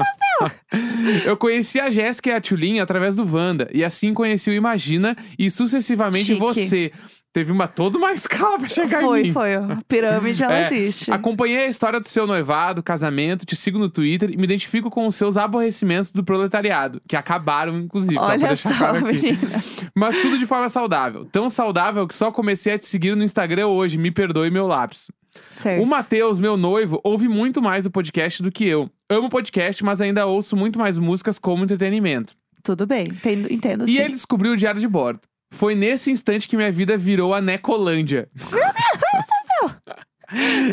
Eu 1.24 1.36
conheci 1.36 1.80
a 1.80 1.90
Jéssica 1.90 2.30
e 2.30 2.32
a 2.32 2.40
Tulin 2.40 2.78
através 2.80 3.16
do 3.16 3.24
Wanda, 3.24 3.68
e 3.72 3.84
assim 3.84 4.14
conheci 4.14 4.50
o 4.50 4.54
Imagina 4.54 5.16
e 5.38 5.50
sucessivamente 5.50 6.26
Chique. 6.26 6.38
você. 6.38 6.92
Teve 7.32 7.52
uma 7.52 7.68
toda 7.68 7.96
uma 7.96 8.12
escala 8.12 8.58
pra 8.58 8.68
chegar 8.68 9.02
em 9.02 9.06
foi, 9.06 9.22
mim. 9.22 9.32
foi. 9.32 9.54
A 9.54 9.78
pirâmide, 9.86 10.42
ela 10.42 10.58
É, 10.58 10.66
existe. 10.66 11.12
Acompanhei 11.12 11.58
a 11.58 11.68
história 11.68 12.00
do 12.00 12.08
seu 12.08 12.26
noivado, 12.26 12.82
casamento, 12.82 13.46
te 13.46 13.54
sigo 13.54 13.78
no 13.78 13.88
Twitter 13.88 14.30
e 14.32 14.36
me 14.36 14.42
identifico 14.44 14.90
com 14.90 15.06
os 15.06 15.14
seus 15.14 15.36
aborrecimentos 15.36 16.10
do 16.10 16.24
proletariado, 16.24 17.00
que 17.08 17.14
acabaram, 17.14 17.78
inclusive, 17.78 18.14
só 18.16 18.20
Olha 18.26 18.48
deixar 18.48 18.68
só, 18.70 18.76
claro 18.76 19.06
menina. 19.06 19.62
Mas 19.94 20.16
tudo 20.20 20.38
de 20.38 20.44
forma 20.46 20.68
saudável. 20.68 21.24
Tão 21.26 21.48
saudável 21.48 22.06
que 22.08 22.14
só 22.16 22.32
comecei 22.32 22.72
a 22.74 22.78
te 22.78 22.86
seguir 22.86 23.14
no 23.14 23.22
Instagram 23.22 23.68
hoje, 23.68 23.96
me 23.96 24.10
perdoe 24.10 24.50
meu 24.50 24.66
lápis. 24.66 25.06
Certo. 25.50 25.80
O 25.84 25.86
Matheus, 25.86 26.40
meu 26.40 26.56
noivo, 26.56 27.00
ouve 27.04 27.28
muito 27.28 27.62
mais 27.62 27.86
o 27.86 27.90
podcast 27.92 28.42
do 28.42 28.50
que 28.50 28.66
eu. 28.66 28.90
Amo 29.08 29.28
podcast, 29.28 29.84
mas 29.84 30.00
ainda 30.00 30.26
ouço 30.26 30.56
muito 30.56 30.80
mais 30.80 30.98
músicas 30.98 31.38
como 31.38 31.62
entretenimento. 31.62 32.34
Tudo 32.64 32.86
bem, 32.86 33.04
entendo, 33.04 33.50
entendo 33.52 33.84
E 33.84 33.92
sim. 33.94 33.98
ele 33.98 34.12
descobriu 34.14 34.52
o 34.52 34.56
diário 34.56 34.80
de 34.80 34.88
bordo. 34.88 35.20
Foi 35.52 35.74
nesse 35.74 36.10
instante 36.10 36.48
que 36.48 36.56
minha 36.56 36.72
vida 36.72 36.96
virou 36.96 37.34
a 37.34 37.40
Necolândia. 37.40 38.28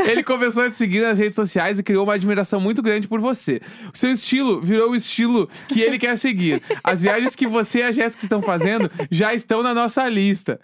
Ele 0.06 0.24
começou 0.24 0.64
a 0.64 0.70
te 0.70 0.76
seguir 0.76 1.02
nas 1.02 1.18
redes 1.18 1.36
sociais 1.36 1.80
e 1.80 1.84
criou 1.84 2.04
uma 2.04 2.14
admiração 2.14 2.60
muito 2.60 2.82
grande 2.82 3.08
por 3.08 3.20
você. 3.20 3.60
O 3.92 3.98
seu 3.98 4.12
estilo 4.12 4.62
virou 4.62 4.92
o 4.92 4.96
estilo 4.96 5.50
que 5.68 5.82
ele 5.82 5.98
quer 5.98 6.16
seguir. 6.18 6.62
As 6.84 7.02
viagens 7.02 7.36
que 7.36 7.48
você 7.48 7.80
e 7.80 7.84
a 7.84 7.92
Jéssica 7.92 8.24
estão 8.24 8.42
fazendo 8.42 8.90
já 9.10 9.34
estão 9.34 9.64
na 9.64 9.74
nossa 9.74 10.08
lista. 10.08 10.60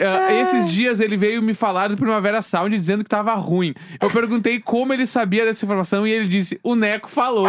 Ah, 0.00 0.32
esses 0.32 0.70
dias 0.70 1.00
ele 1.00 1.16
veio 1.16 1.42
me 1.42 1.52
falar 1.52 1.88
do 1.88 1.96
Primavera 1.96 2.40
Sound 2.40 2.74
dizendo 2.74 3.02
que 3.02 3.10
tava 3.10 3.34
ruim. 3.34 3.74
Eu 4.00 4.10
perguntei 4.10 4.60
como 4.60 4.92
ele 4.92 5.06
sabia 5.06 5.44
dessa 5.44 5.64
informação 5.64 6.06
e 6.06 6.12
ele 6.12 6.28
disse: 6.28 6.60
O 6.62 6.76
Neco 6.76 7.08
falou. 7.08 7.48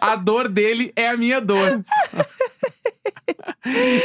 A 0.00 0.16
dor 0.16 0.48
dele 0.48 0.92
é 0.96 1.08
a 1.08 1.16
minha 1.16 1.40
dor. 1.40 1.84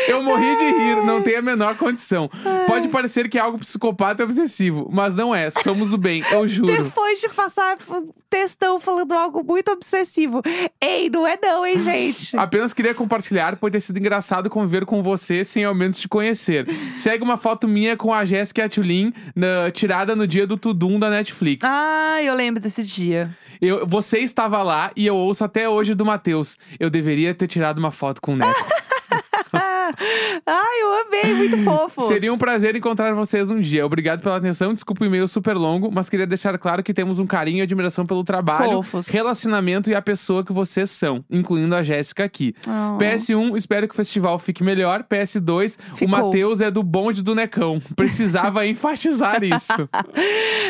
Eu 0.07 0.23
morri 0.23 0.55
de 0.57 0.65
rir, 0.65 1.05
não 1.05 1.21
tem 1.21 1.35
a 1.35 1.41
menor 1.41 1.77
condição. 1.77 2.29
Pode 2.67 2.87
parecer 2.87 3.29
que 3.29 3.37
é 3.37 3.41
algo 3.41 3.59
psicopata 3.59 4.23
obsessivo, 4.23 4.89
mas 4.91 5.15
não 5.15 5.33
é. 5.33 5.49
Somos 5.49 5.93
o 5.93 5.97
bem, 5.97 6.23
eu 6.31 6.47
juro. 6.47 6.83
Depois 6.83 7.19
de 7.19 7.29
passar 7.29 7.77
um 7.89 8.09
textão 8.29 8.79
falando 8.79 9.11
algo 9.13 9.43
muito 9.43 9.71
obsessivo. 9.71 10.41
Ei, 10.81 11.09
não 11.09 11.27
é 11.27 11.37
não, 11.41 11.65
hein, 11.65 11.79
gente? 11.83 12.35
Apenas 12.37 12.73
queria 12.73 12.93
compartilhar, 12.93 13.55
por 13.57 13.69
ter 13.71 13.79
sido 13.79 13.97
engraçado 13.99 14.49
conviver 14.49 14.85
com 14.85 15.03
você 15.03 15.43
sem 15.45 15.63
ao 15.63 15.75
menos 15.75 15.99
te 15.99 16.07
conhecer. 16.07 16.65
Segue 16.97 17.23
uma 17.23 17.37
foto 17.37 17.67
minha 17.67 17.95
com 17.95 18.13
a 18.13 18.25
Jéssica 18.25 18.61
e 18.61 18.63
a 18.65 18.69
Tulin, 18.69 19.13
na- 19.35 19.69
tirada 19.71 20.15
no 20.15 20.25
dia 20.27 20.47
do 20.47 20.57
Tudum 20.57 20.97
da 20.99 21.09
Netflix. 21.09 21.61
Ah, 21.67 22.19
eu 22.23 22.33
lembro 22.35 22.61
desse 22.61 22.83
dia. 22.83 23.29
Eu, 23.61 23.85
você 23.85 24.19
estava 24.19 24.63
lá 24.63 24.91
e 24.95 25.05
eu 25.05 25.15
ouço 25.15 25.43
até 25.43 25.69
hoje 25.69 25.93
do 25.93 26.03
Matheus. 26.03 26.57
Eu 26.79 26.89
deveria 26.89 27.33
ter 27.35 27.45
tirado 27.47 27.77
uma 27.77 27.91
foto 27.91 28.19
com 28.21 28.33
o 28.33 28.35
Neco. 28.35 28.51
Ah, 30.45 30.63
ai, 30.65 30.81
eu 30.81 30.93
amei, 31.07 31.33
muito 31.35 31.57
fofo. 31.63 32.01
Seria 32.07 32.33
um 32.33 32.37
prazer 32.37 32.75
encontrar 32.75 33.13
vocês 33.13 33.49
um 33.49 33.59
dia. 33.59 33.85
Obrigado 33.85 34.21
pela 34.21 34.37
atenção. 34.37 34.73
Desculpa 34.73 35.03
o 35.03 35.07
e-mail 35.07 35.27
super 35.27 35.55
longo, 35.55 35.91
mas 35.91 36.09
queria 36.09 36.27
deixar 36.27 36.57
claro 36.57 36.83
que 36.83 36.93
temos 36.93 37.19
um 37.19 37.27
carinho 37.27 37.59
e 37.59 37.61
admiração 37.61 38.05
pelo 38.05 38.23
trabalho, 38.23 38.81
Fofos. 38.81 39.07
relacionamento 39.07 39.89
e 39.89 39.95
a 39.95 40.01
pessoa 40.01 40.43
que 40.43 40.53
vocês 40.53 40.89
são, 40.91 41.23
incluindo 41.29 41.75
a 41.75 41.83
Jéssica 41.83 42.23
aqui. 42.23 42.53
Oh. 42.65 42.97
PS1, 42.97 43.55
espero 43.57 43.87
que 43.87 43.93
o 43.93 43.97
festival 43.97 44.37
fique 44.39 44.63
melhor. 44.63 45.03
PS2, 45.03 45.77
o 45.93 45.97
Ficou. 45.97 46.07
Matheus 46.07 46.61
é 46.61 46.69
do 46.71 46.83
bonde 46.83 47.21
do 47.23 47.35
Necão. 47.35 47.81
Precisava 47.95 48.65
enfatizar 48.67 49.43
isso. 49.43 49.89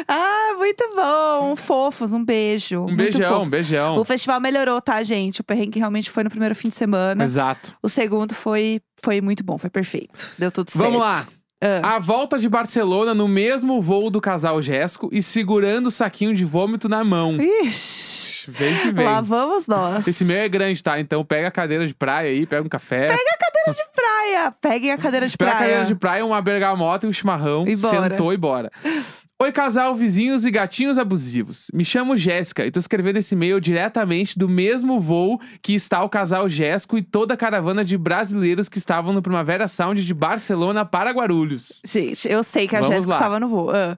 Ah, 0.07 0.55
muito 0.57 0.83
bom. 0.95 1.55
Fofos, 1.55 2.13
um 2.13 2.23
beijo. 2.23 2.81
Um 2.81 2.95
beijão, 2.95 3.43
um 3.43 3.49
beijão. 3.49 3.97
O 3.97 4.03
festival 4.03 4.39
melhorou, 4.39 4.81
tá, 4.81 5.01
gente? 5.03 5.41
O 5.41 5.43
perrengue 5.43 5.79
realmente 5.79 6.09
foi 6.09 6.23
no 6.23 6.29
primeiro 6.29 6.55
fim 6.55 6.69
de 6.69 6.75
semana. 6.75 7.23
Exato. 7.23 7.75
O 7.83 7.87
segundo 7.89 8.33
foi, 8.33 8.81
foi 9.01 9.10
muito 9.19 9.43
bom, 9.43 9.57
foi 9.57 9.69
perfeito. 9.69 10.29
Deu 10.37 10.51
tudo 10.51 10.69
certo. 10.71 10.85
Vamos 10.85 11.01
lá. 11.01 11.27
Ah. 11.63 11.95
A 11.95 11.99
volta 11.99 12.39
de 12.39 12.49
Barcelona 12.49 13.13
no 13.13 13.27
mesmo 13.27 13.81
voo 13.81 14.09
do 14.09 14.19
casal 14.21 14.61
Jéssico 14.61 15.09
e 15.11 15.21
segurando 15.21 15.87
o 15.87 15.91
saquinho 15.91 16.33
de 16.33 16.43
vômito 16.45 16.89
na 16.89 17.03
mão. 17.03 17.37
Ixi, 17.39 18.49
Vem 18.49 18.79
que 18.79 18.91
vem. 18.91 19.05
lá 19.05 19.21
vamos 19.21 19.67
nós. 19.67 20.07
Esse 20.07 20.25
meu 20.25 20.37
é 20.37 20.49
grande, 20.49 20.81
tá? 20.81 20.99
Então 20.99 21.23
pega 21.23 21.49
a 21.49 21.51
cadeira 21.51 21.85
de 21.85 21.93
praia 21.93 22.31
aí, 22.31 22.47
pega 22.47 22.63
um 22.65 22.69
café. 22.69 23.05
cadeira 23.05 23.73
de 23.73 23.83
praia. 23.95 24.51
Peguem 24.59 24.91
a 24.91 24.97
cadeira 24.97 25.27
de 25.27 25.37
Pega 25.37 25.51
a 25.51 25.55
praia. 25.55 25.69
cadeira 25.69 25.85
de 25.87 25.95
praia, 25.95 26.25
uma 26.25 26.41
bergamota 26.41 27.05
e 27.05 27.09
um 27.09 27.13
chimarrão. 27.13 27.67
E 27.67 27.75
bora. 27.75 28.09
Sentou 28.09 28.33
e 28.33 28.37
bora. 28.37 28.71
Oi, 29.41 29.51
casal, 29.51 29.95
vizinhos 29.95 30.45
e 30.45 30.51
gatinhos 30.51 30.99
abusivos. 30.99 31.65
Me 31.73 31.83
chamo 31.83 32.15
Jéssica 32.15 32.63
e 32.63 32.69
tô 32.69 32.79
escrevendo 32.79 33.17
esse 33.17 33.33
e-mail 33.33 33.59
diretamente 33.59 34.37
do 34.37 34.47
mesmo 34.47 34.99
voo 34.99 35.41
que 35.63 35.73
está 35.73 36.03
o 36.03 36.09
casal 36.09 36.47
Jéssico 36.47 36.95
e 36.95 37.01
toda 37.01 37.33
a 37.33 37.37
caravana 37.37 37.83
de 37.83 37.97
brasileiros 37.97 38.69
que 38.69 38.77
estavam 38.77 39.11
no 39.11 39.19
Primavera 39.19 39.67
Sound 39.67 40.05
de 40.05 40.13
Barcelona 40.13 40.85
para 40.85 41.09
Guarulhos. 41.09 41.81
Gente, 41.83 42.29
eu 42.29 42.43
sei 42.43 42.67
que 42.67 42.75
a 42.75 42.81
Vamos 42.81 42.93
Jéssica 42.93 43.13
lá. 43.13 43.17
estava 43.17 43.39
no 43.39 43.49
voo. 43.49 43.71
Ah. 43.71 43.97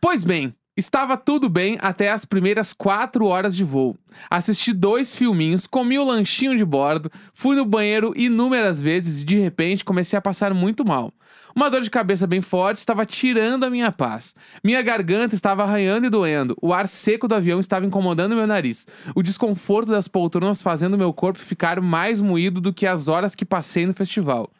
Pois 0.00 0.24
bem, 0.24 0.52
estava 0.76 1.16
tudo 1.16 1.48
bem 1.48 1.78
até 1.80 2.10
as 2.10 2.24
primeiras 2.24 2.72
quatro 2.72 3.26
horas 3.26 3.54
de 3.54 3.64
voo. 3.64 3.96
Assisti 4.30 4.72
dois 4.72 5.14
filminhos, 5.14 5.66
comi 5.66 5.98
o 5.98 6.04
lanchinho 6.04 6.56
de 6.56 6.64
bordo, 6.64 7.10
fui 7.32 7.56
no 7.56 7.64
banheiro 7.64 8.12
inúmeras 8.16 8.80
vezes 8.80 9.22
e 9.22 9.24
de 9.24 9.38
repente 9.38 9.84
comecei 9.84 10.18
a 10.18 10.22
passar 10.22 10.54
muito 10.54 10.84
mal. 10.84 11.12
Uma 11.54 11.68
dor 11.68 11.82
de 11.82 11.90
cabeça 11.90 12.26
bem 12.26 12.40
forte 12.40 12.78
estava 12.78 13.04
tirando 13.04 13.64
a 13.64 13.70
minha 13.70 13.92
paz. 13.92 14.34
Minha 14.64 14.80
garganta 14.80 15.34
estava 15.34 15.62
arranhando 15.62 16.06
e 16.06 16.10
doendo. 16.10 16.56
O 16.62 16.72
ar 16.72 16.88
seco 16.88 17.28
do 17.28 17.34
avião 17.34 17.60
estava 17.60 17.84
incomodando 17.84 18.34
meu 18.34 18.46
nariz. 18.46 18.86
O 19.14 19.22
desconforto 19.22 19.90
das 19.90 20.08
poltronas 20.08 20.62
fazendo 20.62 20.96
meu 20.96 21.12
corpo 21.12 21.38
ficar 21.38 21.80
mais 21.80 22.20
moído 22.20 22.60
do 22.60 22.72
que 22.72 22.86
as 22.86 23.06
horas 23.06 23.34
que 23.34 23.44
passei 23.44 23.86
no 23.86 23.92
festival. 23.92 24.50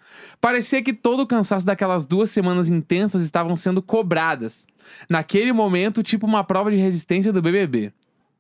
Parecia 0.41 0.83
que 0.83 0.93
todo 0.93 1.21
o 1.21 1.27
cansaço 1.27 1.67
daquelas 1.67 2.07
duas 2.07 2.31
semanas 2.31 2.69
intensas 2.69 3.23
estavam 3.23 3.55
sendo 3.57 3.81
cobradas. 3.83 4.67
Naquele 5.09 5.53
momento, 5.53 6.03
tipo 6.03 6.27
uma 6.27 6.45
prova 6.45 6.71
de 6.71 6.77
resistência 6.77 7.33
do 7.33 7.43
BBB. 7.43 7.93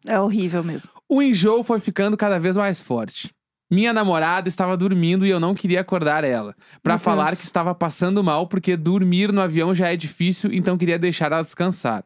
É 0.06 0.18
horrível 0.18 0.64
mesmo. 0.64 0.90
O 1.08 1.22
enjoo 1.22 1.62
foi 1.62 1.78
ficando 1.78 2.16
cada 2.16 2.38
vez 2.38 2.56
mais 2.56 2.80
forte. 2.80 3.30
Minha 3.70 3.92
namorada 3.92 4.50
estava 4.50 4.76
dormindo 4.76 5.24
e 5.24 5.30
eu 5.30 5.40
não 5.40 5.54
queria 5.54 5.80
acordar 5.80 6.24
ela. 6.24 6.54
Pra 6.82 6.94
Meu 6.94 7.00
falar 7.00 7.28
Deus. 7.28 7.38
que 7.38 7.44
estava 7.46 7.74
passando 7.74 8.22
mal 8.22 8.46
porque 8.46 8.76
dormir 8.76 9.32
no 9.32 9.40
avião 9.40 9.74
já 9.74 9.88
é 9.90 9.96
difícil, 9.96 10.52
então 10.52 10.76
queria 10.76 10.98
deixar 10.98 11.32
ela 11.32 11.42
descansar. 11.42 12.04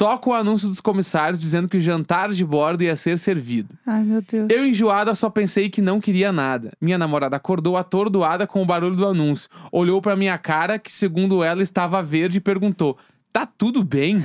Toco 0.00 0.30
o 0.30 0.32
anúncio 0.32 0.66
dos 0.66 0.80
comissários 0.80 1.38
dizendo 1.38 1.68
que 1.68 1.76
o 1.76 1.80
jantar 1.80 2.32
de 2.32 2.42
bordo 2.42 2.82
ia 2.82 2.96
ser 2.96 3.18
servido. 3.18 3.74
Ai, 3.86 4.02
meu 4.02 4.22
Deus. 4.22 4.48
Eu, 4.50 4.66
enjoada, 4.66 5.14
só 5.14 5.28
pensei 5.28 5.68
que 5.68 5.82
não 5.82 6.00
queria 6.00 6.32
nada. 6.32 6.72
Minha 6.80 6.96
namorada 6.96 7.36
acordou 7.36 7.76
atordoada 7.76 8.46
com 8.46 8.62
o 8.62 8.64
barulho 8.64 8.96
do 8.96 9.06
anúncio. 9.06 9.50
Olhou 9.70 10.00
pra 10.00 10.16
minha 10.16 10.38
cara, 10.38 10.78
que 10.78 10.90
segundo 10.90 11.44
ela 11.44 11.62
estava 11.62 12.02
verde, 12.02 12.38
e 12.38 12.40
perguntou: 12.40 12.96
Tá 13.30 13.44
tudo 13.44 13.84
bem? 13.84 14.24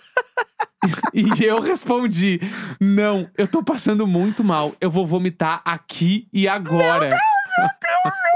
e 1.12 1.44
eu 1.44 1.60
respondi: 1.60 2.40
Não, 2.80 3.28
eu 3.36 3.46
tô 3.46 3.62
passando 3.62 4.06
muito 4.06 4.42
mal. 4.42 4.72
Eu 4.80 4.90
vou 4.90 5.06
vomitar 5.06 5.60
aqui 5.66 6.26
e 6.32 6.48
agora. 6.48 7.10
Deus! 7.10 8.31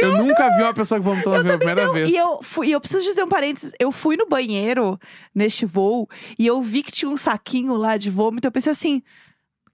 Eu 0.00 0.18
nunca 0.18 0.48
vi 0.56 0.62
uma 0.62 0.74
pessoa 0.74 1.00
que 1.00 1.04
vomitou 1.04 1.32
na 1.32 1.42
minha 1.42 1.56
primeira 1.56 1.86
Não, 1.86 1.92
vez. 1.92 2.08
E 2.08 2.16
eu, 2.16 2.40
fui, 2.42 2.68
e 2.68 2.72
eu 2.72 2.80
preciso 2.80 3.02
dizer 3.04 3.22
um 3.22 3.28
parênteses. 3.28 3.72
Eu 3.78 3.90
fui 3.90 4.16
no 4.16 4.26
banheiro 4.26 4.98
neste 5.34 5.64
voo 5.66 6.08
e 6.38 6.46
eu 6.46 6.60
vi 6.60 6.82
que 6.82 6.92
tinha 6.92 7.10
um 7.10 7.16
saquinho 7.16 7.74
lá 7.74 7.96
de 7.96 8.10
vômito. 8.10 8.46
Eu 8.46 8.52
pensei 8.52 8.72
assim. 8.72 9.02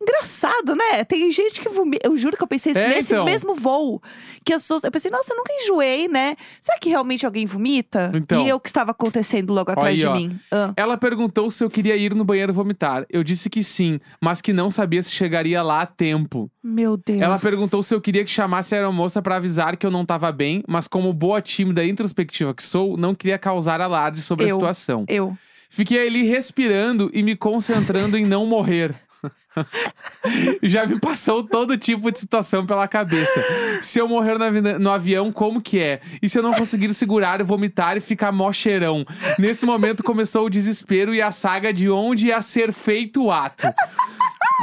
Engraçado, 0.02 0.74
né? 0.74 1.04
Tem 1.04 1.30
gente 1.30 1.60
que 1.60 1.68
vomita. 1.68 2.08
Eu 2.08 2.16
juro 2.16 2.36
que 2.36 2.42
eu 2.42 2.46
pensei 2.46 2.72
isso 2.72 2.80
É, 2.80 2.88
nesse 2.88 3.12
então. 3.12 3.24
mesmo 3.24 3.54
voo. 3.54 4.00
Que 4.44 4.54
as 4.54 4.62
pessoas. 4.62 4.82
Eu 4.82 4.90
pensei, 4.90 5.10
nossa, 5.10 5.32
eu 5.32 5.36
nunca 5.36 5.52
enjoei, 5.52 6.08
né? 6.08 6.36
Será 6.60 6.78
que 6.78 6.88
realmente 6.88 7.26
alguém 7.26 7.44
vomita? 7.44 8.10
Então. 8.14 8.44
E 8.44 8.48
eu 8.48 8.58
que 8.58 8.68
estava 8.68 8.92
acontecendo 8.92 9.52
logo 9.52 9.70
atrás 9.70 9.88
aí, 9.88 9.96
de 9.96 10.06
ó. 10.06 10.14
mim. 10.14 10.38
Ah. 10.50 10.72
Ela 10.76 10.96
perguntou 10.96 11.50
se 11.50 11.62
eu 11.62 11.68
queria 11.68 11.96
ir 11.96 12.14
no 12.14 12.24
banheiro 12.24 12.52
vomitar. 12.52 13.04
Eu 13.10 13.22
disse 13.22 13.50
que 13.50 13.62
sim, 13.62 14.00
mas 14.20 14.40
que 14.40 14.52
não 14.54 14.70
sabia 14.70 15.02
se 15.02 15.10
chegaria 15.10 15.62
lá 15.62 15.82
a 15.82 15.86
tempo. 15.86 16.50
Meu 16.64 16.96
Deus. 16.96 17.20
Ela 17.20 17.38
perguntou 17.38 17.82
se 17.82 17.94
eu 17.94 18.00
queria 18.00 18.24
que 18.24 18.30
chamasse 18.30 18.74
a 18.74 18.78
aeromoça 18.78 19.20
pra 19.20 19.36
avisar 19.36 19.76
que 19.76 19.84
eu 19.86 19.90
não 19.90 20.06
tava 20.06 20.32
bem, 20.32 20.62
mas 20.66 20.88
como 20.88 21.12
boa 21.12 21.42
tímida 21.42 21.84
e 21.84 21.90
introspectiva 21.90 22.54
que 22.54 22.62
sou, 22.62 22.96
não 22.96 23.14
queria 23.14 23.38
causar 23.38 23.80
alarde 23.82 24.22
sobre 24.22 24.46
a 24.46 24.48
Eu. 24.48 24.54
situação. 24.56 25.04
Eu. 25.08 25.36
Fiquei 25.68 26.06
ali 26.06 26.22
respirando 26.24 27.10
e 27.12 27.22
me 27.22 27.36
concentrando 27.36 28.16
em 28.16 28.24
não 28.24 28.46
morrer. 28.46 28.94
Já 30.62 30.86
me 30.86 30.98
passou 31.00 31.42
todo 31.44 31.76
tipo 31.76 32.10
de 32.10 32.18
situação 32.18 32.64
pela 32.64 32.86
cabeça. 32.88 33.42
Se 33.82 33.98
eu 33.98 34.08
morrer 34.08 34.38
no, 34.38 34.44
avi- 34.44 34.60
no 34.78 34.90
avião, 34.90 35.32
como 35.32 35.60
que 35.60 35.78
é? 35.80 36.00
E 36.22 36.28
se 36.28 36.38
eu 36.38 36.42
não 36.42 36.52
conseguir 36.52 36.92
segurar, 36.94 37.42
vomitar 37.42 37.96
e 37.96 38.00
ficar 38.00 38.32
mó 38.32 38.52
cheirão? 38.52 39.04
Nesse 39.38 39.66
momento 39.66 40.02
começou 40.02 40.46
o 40.46 40.50
desespero 40.50 41.14
e 41.14 41.20
a 41.20 41.32
saga 41.32 41.72
de 41.72 41.90
onde 41.90 42.28
ia 42.28 42.40
ser 42.42 42.72
feito 42.72 43.24
o 43.24 43.32
ato. 43.32 43.66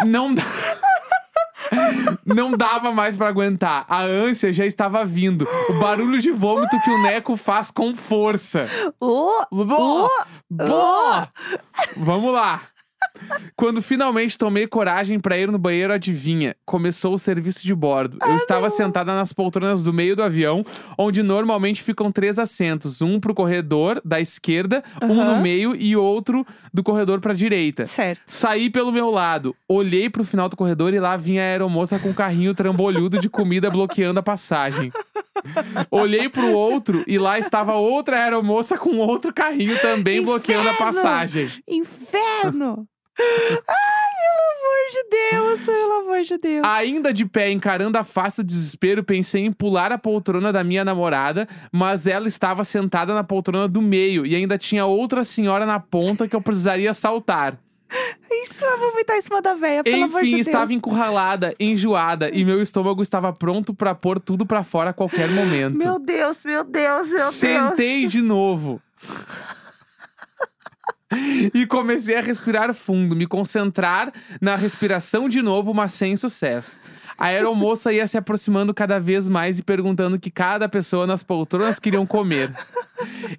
Não 0.05 0.33
dá. 0.33 0.43
Não 2.25 2.51
dava 2.51 2.91
mais 2.93 3.15
pra 3.17 3.27
aguentar. 3.27 3.85
A 3.89 4.01
ânsia 4.01 4.53
já 4.53 4.65
estava 4.65 5.03
vindo. 5.05 5.47
O 5.69 5.73
barulho 5.73 6.19
de 6.21 6.31
vômito 6.31 6.79
que 6.81 6.89
o 6.89 7.01
Neco 7.01 7.35
faz 7.35 7.71
com 7.71 7.93
força. 7.95 8.69
Boa! 8.99 9.45
Boa! 10.49 11.29
Vamos 11.97 12.31
lá. 12.33 12.61
Quando 13.55 13.81
finalmente 13.81 14.37
tomei 14.37 14.67
coragem 14.67 15.19
pra 15.19 15.37
ir 15.37 15.51
no 15.51 15.57
banheiro, 15.57 15.93
adivinha? 15.93 16.55
Começou 16.65 17.13
o 17.13 17.19
serviço 17.19 17.63
de 17.63 17.73
bordo. 17.73 18.17
Eu 18.21 18.35
estava 18.35 18.69
sentada 18.69 19.15
nas 19.15 19.33
poltronas 19.33 19.83
do 19.83 19.91
meio 19.93 20.15
do 20.15 20.23
avião, 20.23 20.63
onde 20.97 21.23
normalmente 21.23 21.81
ficam 21.81 22.11
três 22.11 22.37
assentos: 22.39 23.01
um 23.01 23.19
pro 23.19 23.33
corredor 23.33 24.01
da 24.03 24.19
esquerda, 24.21 24.83
um 25.01 25.15
no 25.15 25.41
meio 25.41 25.75
e 25.75 25.95
outro 25.95 26.45
do 26.73 26.83
corredor 26.83 27.19
pra 27.19 27.33
direita. 27.33 27.85
certo. 27.85 28.21
Saí 28.27 28.69
pelo 28.69 28.91
meu 28.91 29.09
lado, 29.09 29.55
olhei 29.67 30.09
pro 30.09 30.23
final 30.23 30.47
do 30.49 30.55
corredor 30.55 30.93
e 30.93 30.99
lá 30.99 31.17
vinha 31.17 31.41
a 31.41 31.45
aeromoça 31.45 31.97
com 31.99 32.09
um 32.09 32.13
carrinho 32.13 32.53
trambolhudo 32.53 33.19
de 33.19 33.29
comida 33.29 33.69
bloqueando 33.69 34.19
a 34.19 34.23
passagem. 34.23 34.91
Olhei 35.91 36.27
pro 36.29 36.51
outro 36.51 37.03
e 37.07 37.17
lá 37.17 37.37
estava 37.39 37.73
outra 37.73 38.19
aeromoça 38.19 38.77
com 38.77 38.97
outro 38.97 39.33
carrinho 39.33 39.79
também 39.79 40.21
bloqueando 40.23 40.67
a 40.67 40.73
Inferno! 40.73 40.93
passagem. 40.93 41.49
Inferno! 41.67 42.87
Ai, 43.19 44.11
pelo 44.17 44.43
amor 44.53 44.91
de 44.91 45.09
Deus, 45.09 45.61
pelo 45.65 45.93
amor 46.01 46.21
de 46.21 46.37
Deus. 46.37 46.65
Ainda 46.65 47.13
de 47.13 47.25
pé, 47.25 47.51
encarando 47.51 47.97
a 47.97 48.03
face 48.03 48.43
do 48.43 48.47
desespero, 48.47 49.03
pensei 49.03 49.45
em 49.45 49.51
pular 49.51 49.91
a 49.91 49.97
poltrona 49.97 50.53
da 50.53 50.63
minha 50.63 50.85
namorada, 50.85 51.47
mas 51.71 52.07
ela 52.07 52.27
estava 52.27 52.63
sentada 52.63 53.13
na 53.13 53.23
poltrona 53.23 53.67
do 53.67 53.81
meio 53.81 54.25
e 54.25 54.35
ainda 54.35 54.57
tinha 54.57 54.85
outra 54.85 55.23
senhora 55.23 55.65
na 55.65 55.79
ponta 55.79 56.27
que 56.27 56.35
eu 56.35 56.41
precisaria 56.41 56.93
saltar. 56.93 57.57
Isso, 58.29 58.63
eu 58.65 58.77
vou 58.79 58.91
vomitar 58.91 59.15
em 59.17 59.21
cima 59.21 59.41
da 59.41 59.53
véia, 59.53 59.81
pelo 59.83 60.03
amor 60.03 60.21
de 60.21 60.27
Enfim, 60.27 60.35
Deus. 60.35 60.47
estava 60.47 60.73
encurralada, 60.73 61.55
enjoada 61.57 62.29
e 62.33 62.43
meu 62.43 62.61
estômago 62.61 63.01
estava 63.01 63.31
pronto 63.31 63.73
pra 63.73 63.95
pôr 63.95 64.19
tudo 64.19 64.45
pra 64.45 64.61
fora 64.63 64.89
a 64.89 64.93
qualquer 64.93 65.29
momento. 65.29 65.77
Meu 65.77 65.97
Deus, 65.97 66.43
meu 66.43 66.63
Deus, 66.65 67.07
meu 67.07 67.17
Deus. 67.17 67.35
Sentei 67.35 68.05
de 68.07 68.21
novo. 68.21 68.81
E 71.53 71.65
comecei 71.65 72.17
a 72.17 72.21
respirar 72.21 72.73
fundo, 72.73 73.15
me 73.15 73.25
concentrar 73.25 74.11
na 74.41 74.55
respiração 74.55 75.29
de 75.29 75.41
novo, 75.41 75.73
mas 75.73 75.93
sem 75.93 76.15
sucesso. 76.15 76.79
A 77.17 77.27
aeromoça 77.27 77.91
ia 77.93 78.05
se 78.05 78.17
aproximando 78.17 78.73
cada 78.73 78.99
vez 78.99 79.27
mais 79.27 79.57
e 79.57 79.63
perguntando 79.63 80.17
o 80.17 80.19
que 80.19 80.29
cada 80.29 80.69
pessoa 80.69 81.07
nas 81.07 81.23
poltronas 81.23 81.79
queriam 81.79 82.05
comer. 82.05 82.51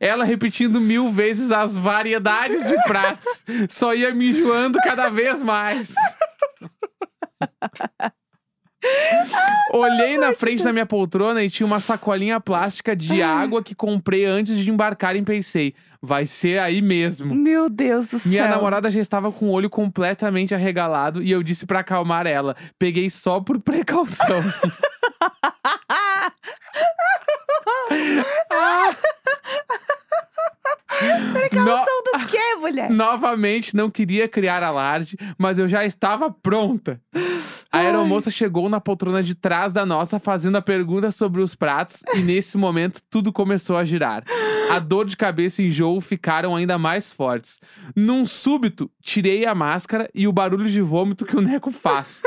Ela 0.01 0.25
repetindo 0.25 0.81
mil 0.81 1.13
vezes 1.13 1.51
as 1.53 1.77
variedades 1.77 2.67
de 2.67 2.75
pratos. 2.85 3.45
Só 3.69 3.95
ia 3.95 4.15
me 4.15 4.31
enjoando 4.31 4.79
cada 4.79 5.09
vez 5.11 5.43
mais. 5.43 5.95
Olhei 9.73 10.17
na 10.17 10.33
frente 10.33 10.63
da 10.63 10.73
minha 10.73 10.87
poltrona 10.87 11.43
e 11.43 11.51
tinha 11.51 11.67
uma 11.67 11.81
sacolinha 11.81 12.41
plástica 12.41 12.97
de 12.97 13.23
água 13.23 13.63
que 13.63 13.75
comprei 13.75 14.25
antes 14.25 14.57
de 14.57 14.71
embarcar 14.71 15.15
e 15.15 15.23
pensei, 15.23 15.75
vai 16.01 16.25
ser 16.27 16.59
aí 16.59 16.81
mesmo. 16.81 17.35
Meu 17.35 17.69
Deus 17.69 18.07
do 18.07 18.19
céu. 18.19 18.31
Minha 18.31 18.49
namorada 18.49 18.91
já 18.91 19.01
estava 19.01 19.31
com 19.31 19.47
o 19.47 19.51
olho 19.51 19.69
completamente 19.69 20.55
arregalado 20.55 21.23
e 21.23 21.31
eu 21.31 21.43
disse 21.43 21.67
pra 21.67 21.81
acalmar 21.81 22.27
ela. 22.27 22.57
Peguei 22.79 23.11
só 23.11 23.41
por 23.41 23.59
precaução. 23.61 24.43
Precaução 31.33 32.03
do 32.05 32.27
quê, 32.27 32.57
mulher? 32.61 32.91
Novamente, 32.91 33.77
não 33.77 33.91
queria 33.91 34.29
criar 34.29 34.63
alarde, 34.63 35.17
mas 35.39 35.59
eu 35.59 35.69
já 35.69 35.85
estava 35.85 36.31
pronta. 36.31 37.01
A 37.71 37.79
aeromoça 37.79 38.31
chegou 38.31 38.69
na 38.69 38.81
poltrona 38.81 39.23
de 39.23 39.35
trás 39.35 39.73
da 39.73 39.85
nossa, 39.85 40.19
fazendo 40.19 40.57
a 40.57 40.63
pergunta 40.63 41.11
sobre 41.11 41.43
os 41.43 41.55
pratos, 41.55 42.03
e 42.15 42.19
nesse 42.21 42.57
momento 42.57 43.01
tudo 43.11 43.33
começou 43.33 43.77
a 43.77 43.85
girar. 43.85 44.25
A 44.71 44.79
dor 44.79 45.07
de 45.07 45.17
cabeça 45.17 45.63
e 45.63 45.69
enjoo 45.69 46.01
ficaram 46.01 46.55
ainda 46.55 46.79
mais 46.79 47.11
fortes. 47.11 47.61
Num 47.95 48.25
súbito, 48.25 48.91
tirei 49.03 49.47
a 49.47 49.55
máscara 49.55 50.11
e 50.15 50.27
o 50.29 50.33
barulho 50.33 50.69
de 50.69 50.81
vômito 50.81 51.25
que 51.25 51.37
o 51.37 51.41
Neco 51.41 51.71
faz. 51.71 52.23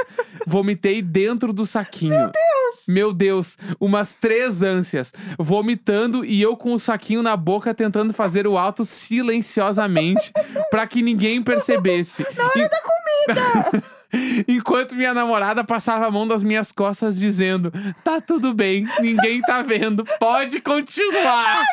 Vomitei 0.46 1.02
dentro 1.02 1.54
do 1.54 1.66
saquinho. 1.66 2.12
Meu 2.12 2.32
Deus! 2.32 2.81
Meu 2.92 3.14
Deus, 3.14 3.58
umas 3.80 4.14
três 4.14 4.62
ânsias. 4.62 5.14
Vomitando 5.40 6.26
e 6.26 6.42
eu 6.42 6.58
com 6.58 6.74
o 6.74 6.80
saquinho 6.80 7.24
na 7.24 7.38
boca 7.38 7.74
tentando 7.74 8.14
fazer 8.14 8.46
o 8.46 8.58
alto 8.58 8.84
silenciosamente 8.84 10.34
pra 10.70 10.86
que 10.86 11.02
ninguém 11.02 11.42
percebesse. 11.42 12.26
Na 12.36 12.48
hora 12.48 12.70
da 12.70 12.82
comida! 12.82 13.84
Enquanto 14.46 14.94
minha 14.94 15.14
namorada 15.14 15.64
passava 15.64 16.06
a 16.06 16.12
mão 16.12 16.28
das 16.28 16.44
minhas 16.44 16.70
costas 16.70 17.18
dizendo: 17.18 17.72
Tá 18.04 18.20
tudo 18.20 18.54
bem, 18.54 18.86
ninguém 19.00 19.40
tá 19.40 19.62
vendo, 19.62 20.04
pode 20.20 20.60
continuar. 20.60 21.64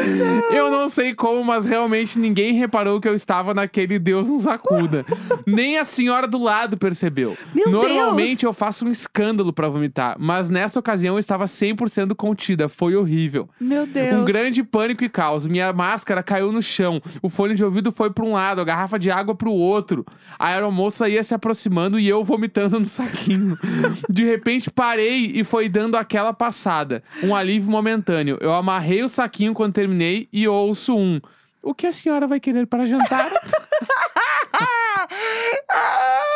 Eu 0.50 0.70
não 0.70 0.88
sei 0.88 1.14
como, 1.14 1.44
mas 1.44 1.64
realmente 1.64 2.18
ninguém 2.18 2.54
reparou 2.54 3.00
que 3.00 3.08
eu 3.08 3.14
estava 3.14 3.54
naquele 3.54 3.98
Deus 3.98 4.28
nos 4.28 4.46
acuda. 4.46 5.04
Nem 5.46 5.78
a 5.78 5.84
senhora 5.84 6.26
do 6.26 6.42
lado 6.42 6.76
percebeu. 6.76 7.36
Meu 7.54 7.70
Normalmente 7.70 8.40
Deus! 8.40 8.42
eu 8.42 8.52
faço 8.52 8.84
um 8.84 8.90
escândalo 8.90 9.52
pra 9.52 9.68
vomitar, 9.68 10.16
mas 10.18 10.50
nessa 10.50 10.78
ocasião 10.78 11.14
eu 11.14 11.18
estava 11.18 11.44
100% 11.44 12.14
contida. 12.14 12.68
Foi 12.68 12.94
horrível. 12.96 13.48
Meu 13.60 13.86
Deus. 13.86 14.16
Um 14.20 14.24
grande 14.24 14.62
pânico 14.62 15.04
e 15.04 15.08
caos. 15.08 15.46
Minha 15.46 15.72
máscara 15.72 16.22
caiu 16.22 16.50
no 16.52 16.62
chão. 16.62 17.00
O 17.22 17.28
fone 17.28 17.54
de 17.54 17.64
ouvido 17.64 17.92
foi 17.92 18.10
para 18.10 18.24
um 18.24 18.32
lado, 18.32 18.60
a 18.60 18.64
garrafa 18.64 18.98
de 18.98 19.10
água 19.10 19.34
para 19.34 19.48
o 19.48 19.54
outro. 19.54 20.04
A 20.38 20.48
aeromoça 20.48 21.08
ia 21.08 21.22
se 21.22 21.34
aproximando 21.34 21.98
e 21.98 22.08
eu 22.08 22.24
vomitando 22.24 22.78
no 22.78 22.86
saquinho. 22.86 23.56
De 24.08 24.24
repente 24.24 24.70
parei 24.70 25.32
e 25.34 25.44
foi 25.44 25.68
dando 25.68 25.96
aquela 25.96 26.32
passada. 26.32 27.02
Um 27.22 27.34
alívio 27.34 27.70
momentâneo. 27.70 28.38
Eu 28.40 28.52
amarrei 28.52 29.02
o 29.02 29.08
saquinho 29.08 29.54
quando 29.54 29.72
terminei 29.72 29.89
e 30.32 30.46
ouço 30.46 30.96
um. 30.96 31.20
O 31.62 31.74
que 31.74 31.86
a 31.86 31.92
senhora 31.92 32.26
vai 32.26 32.40
querer 32.40 32.66
para 32.66 32.86
jantar? 32.86 33.30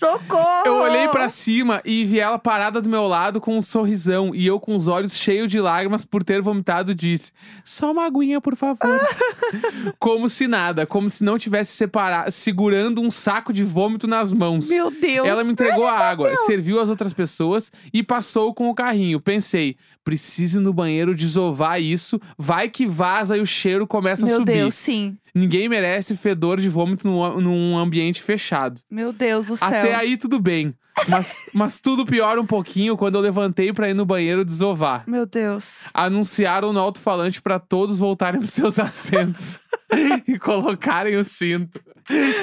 Socorro! 0.00 0.62
Eu 0.64 0.76
olhei 0.76 1.08
pra 1.08 1.28
cima 1.28 1.82
e 1.84 2.06
vi 2.06 2.18
ela 2.18 2.38
parada 2.38 2.80
do 2.80 2.88
meu 2.88 3.06
lado 3.06 3.38
com 3.38 3.58
um 3.58 3.60
sorrisão 3.60 4.34
e 4.34 4.46
eu 4.46 4.58
com 4.58 4.74
os 4.74 4.88
olhos 4.88 5.14
cheios 5.14 5.50
de 5.50 5.60
lágrimas 5.60 6.06
por 6.06 6.24
ter 6.24 6.40
vomitado 6.40 6.94
disse: 6.94 7.32
"Só 7.62 7.92
uma 7.92 8.06
aguinha, 8.06 8.40
por 8.40 8.56
favor". 8.56 8.78
como 10.00 10.30
se 10.30 10.48
nada, 10.48 10.86
como 10.86 11.10
se 11.10 11.22
não 11.22 11.38
tivesse 11.38 11.72
separado, 11.72 12.30
segurando 12.30 13.02
um 13.02 13.10
saco 13.10 13.52
de 13.52 13.62
vômito 13.62 14.06
nas 14.06 14.32
mãos. 14.32 14.70
Meu 14.70 14.90
Deus. 14.90 15.28
Ela 15.28 15.44
me 15.44 15.52
entregou 15.52 15.86
a 15.86 15.98
água, 15.98 16.34
serviu 16.46 16.80
as 16.80 16.88
outras 16.88 17.12
pessoas 17.12 17.70
e 17.92 18.02
passou 18.02 18.54
com 18.54 18.70
o 18.70 18.74
carrinho. 18.74 19.20
Pensei, 19.20 19.76
preciso 20.02 20.60
ir 20.60 20.62
no 20.62 20.72
banheiro 20.72 21.14
desovar 21.14 21.80
isso, 21.80 22.18
vai 22.38 22.70
que 22.70 22.86
vaza 22.86 23.36
e 23.36 23.40
o 23.40 23.46
cheiro 23.46 23.86
começa 23.86 24.24
a 24.24 24.28
Meu 24.28 24.38
subir. 24.38 24.52
Deus, 24.54 24.74
sim. 24.74 25.18
Ninguém 25.34 25.68
merece 25.68 26.16
fedor 26.16 26.60
de 26.60 26.68
vômito 26.68 27.08
num, 27.08 27.40
num 27.40 27.78
ambiente 27.78 28.22
fechado. 28.22 28.80
Meu 28.90 29.12
Deus 29.12 29.46
do 29.46 29.56
céu. 29.56 29.68
Até 29.68 29.94
aí 29.94 30.16
tudo 30.16 30.40
bem. 30.40 30.74
Mas, 31.08 31.36
mas 31.52 31.80
tudo 31.80 32.04
piora 32.04 32.40
um 32.40 32.46
pouquinho 32.46 32.96
quando 32.96 33.14
eu 33.14 33.20
levantei 33.20 33.72
pra 33.72 33.88
ir 33.88 33.94
no 33.94 34.04
banheiro 34.04 34.44
desovar. 34.44 35.04
Meu 35.06 35.26
Deus. 35.26 35.84
Anunciaram 35.94 36.72
no 36.72 36.80
alto-falante 36.80 37.40
pra 37.40 37.58
todos 37.58 37.98
voltarem 37.98 38.40
pros 38.40 38.52
seus 38.52 38.78
assentos 38.78 39.60
e 40.26 40.38
colocarem 40.38 41.16
o 41.16 41.24
cinto. 41.24 41.80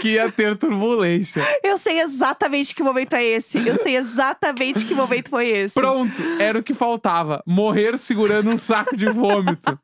Que 0.01 0.13
ia 0.13 0.31
ter 0.31 0.55
turbulência. 0.55 1.45
Eu 1.61 1.77
sei 1.77 1.99
exatamente 1.99 2.73
que 2.73 2.81
momento 2.81 3.13
é 3.15 3.23
esse. 3.23 3.57
Eu 3.67 3.77
sei 3.77 3.97
exatamente 3.97 4.85
que 4.85 4.95
momento 4.95 5.29
foi 5.29 5.49
esse. 5.49 5.73
Pronto, 5.73 6.21
era 6.39 6.59
o 6.59 6.63
que 6.63 6.73
faltava. 6.73 7.43
Morrer 7.45 7.97
segurando 7.97 8.49
um 8.49 8.57
saco 8.57 8.95
de 8.95 9.07
vômito. 9.09 9.77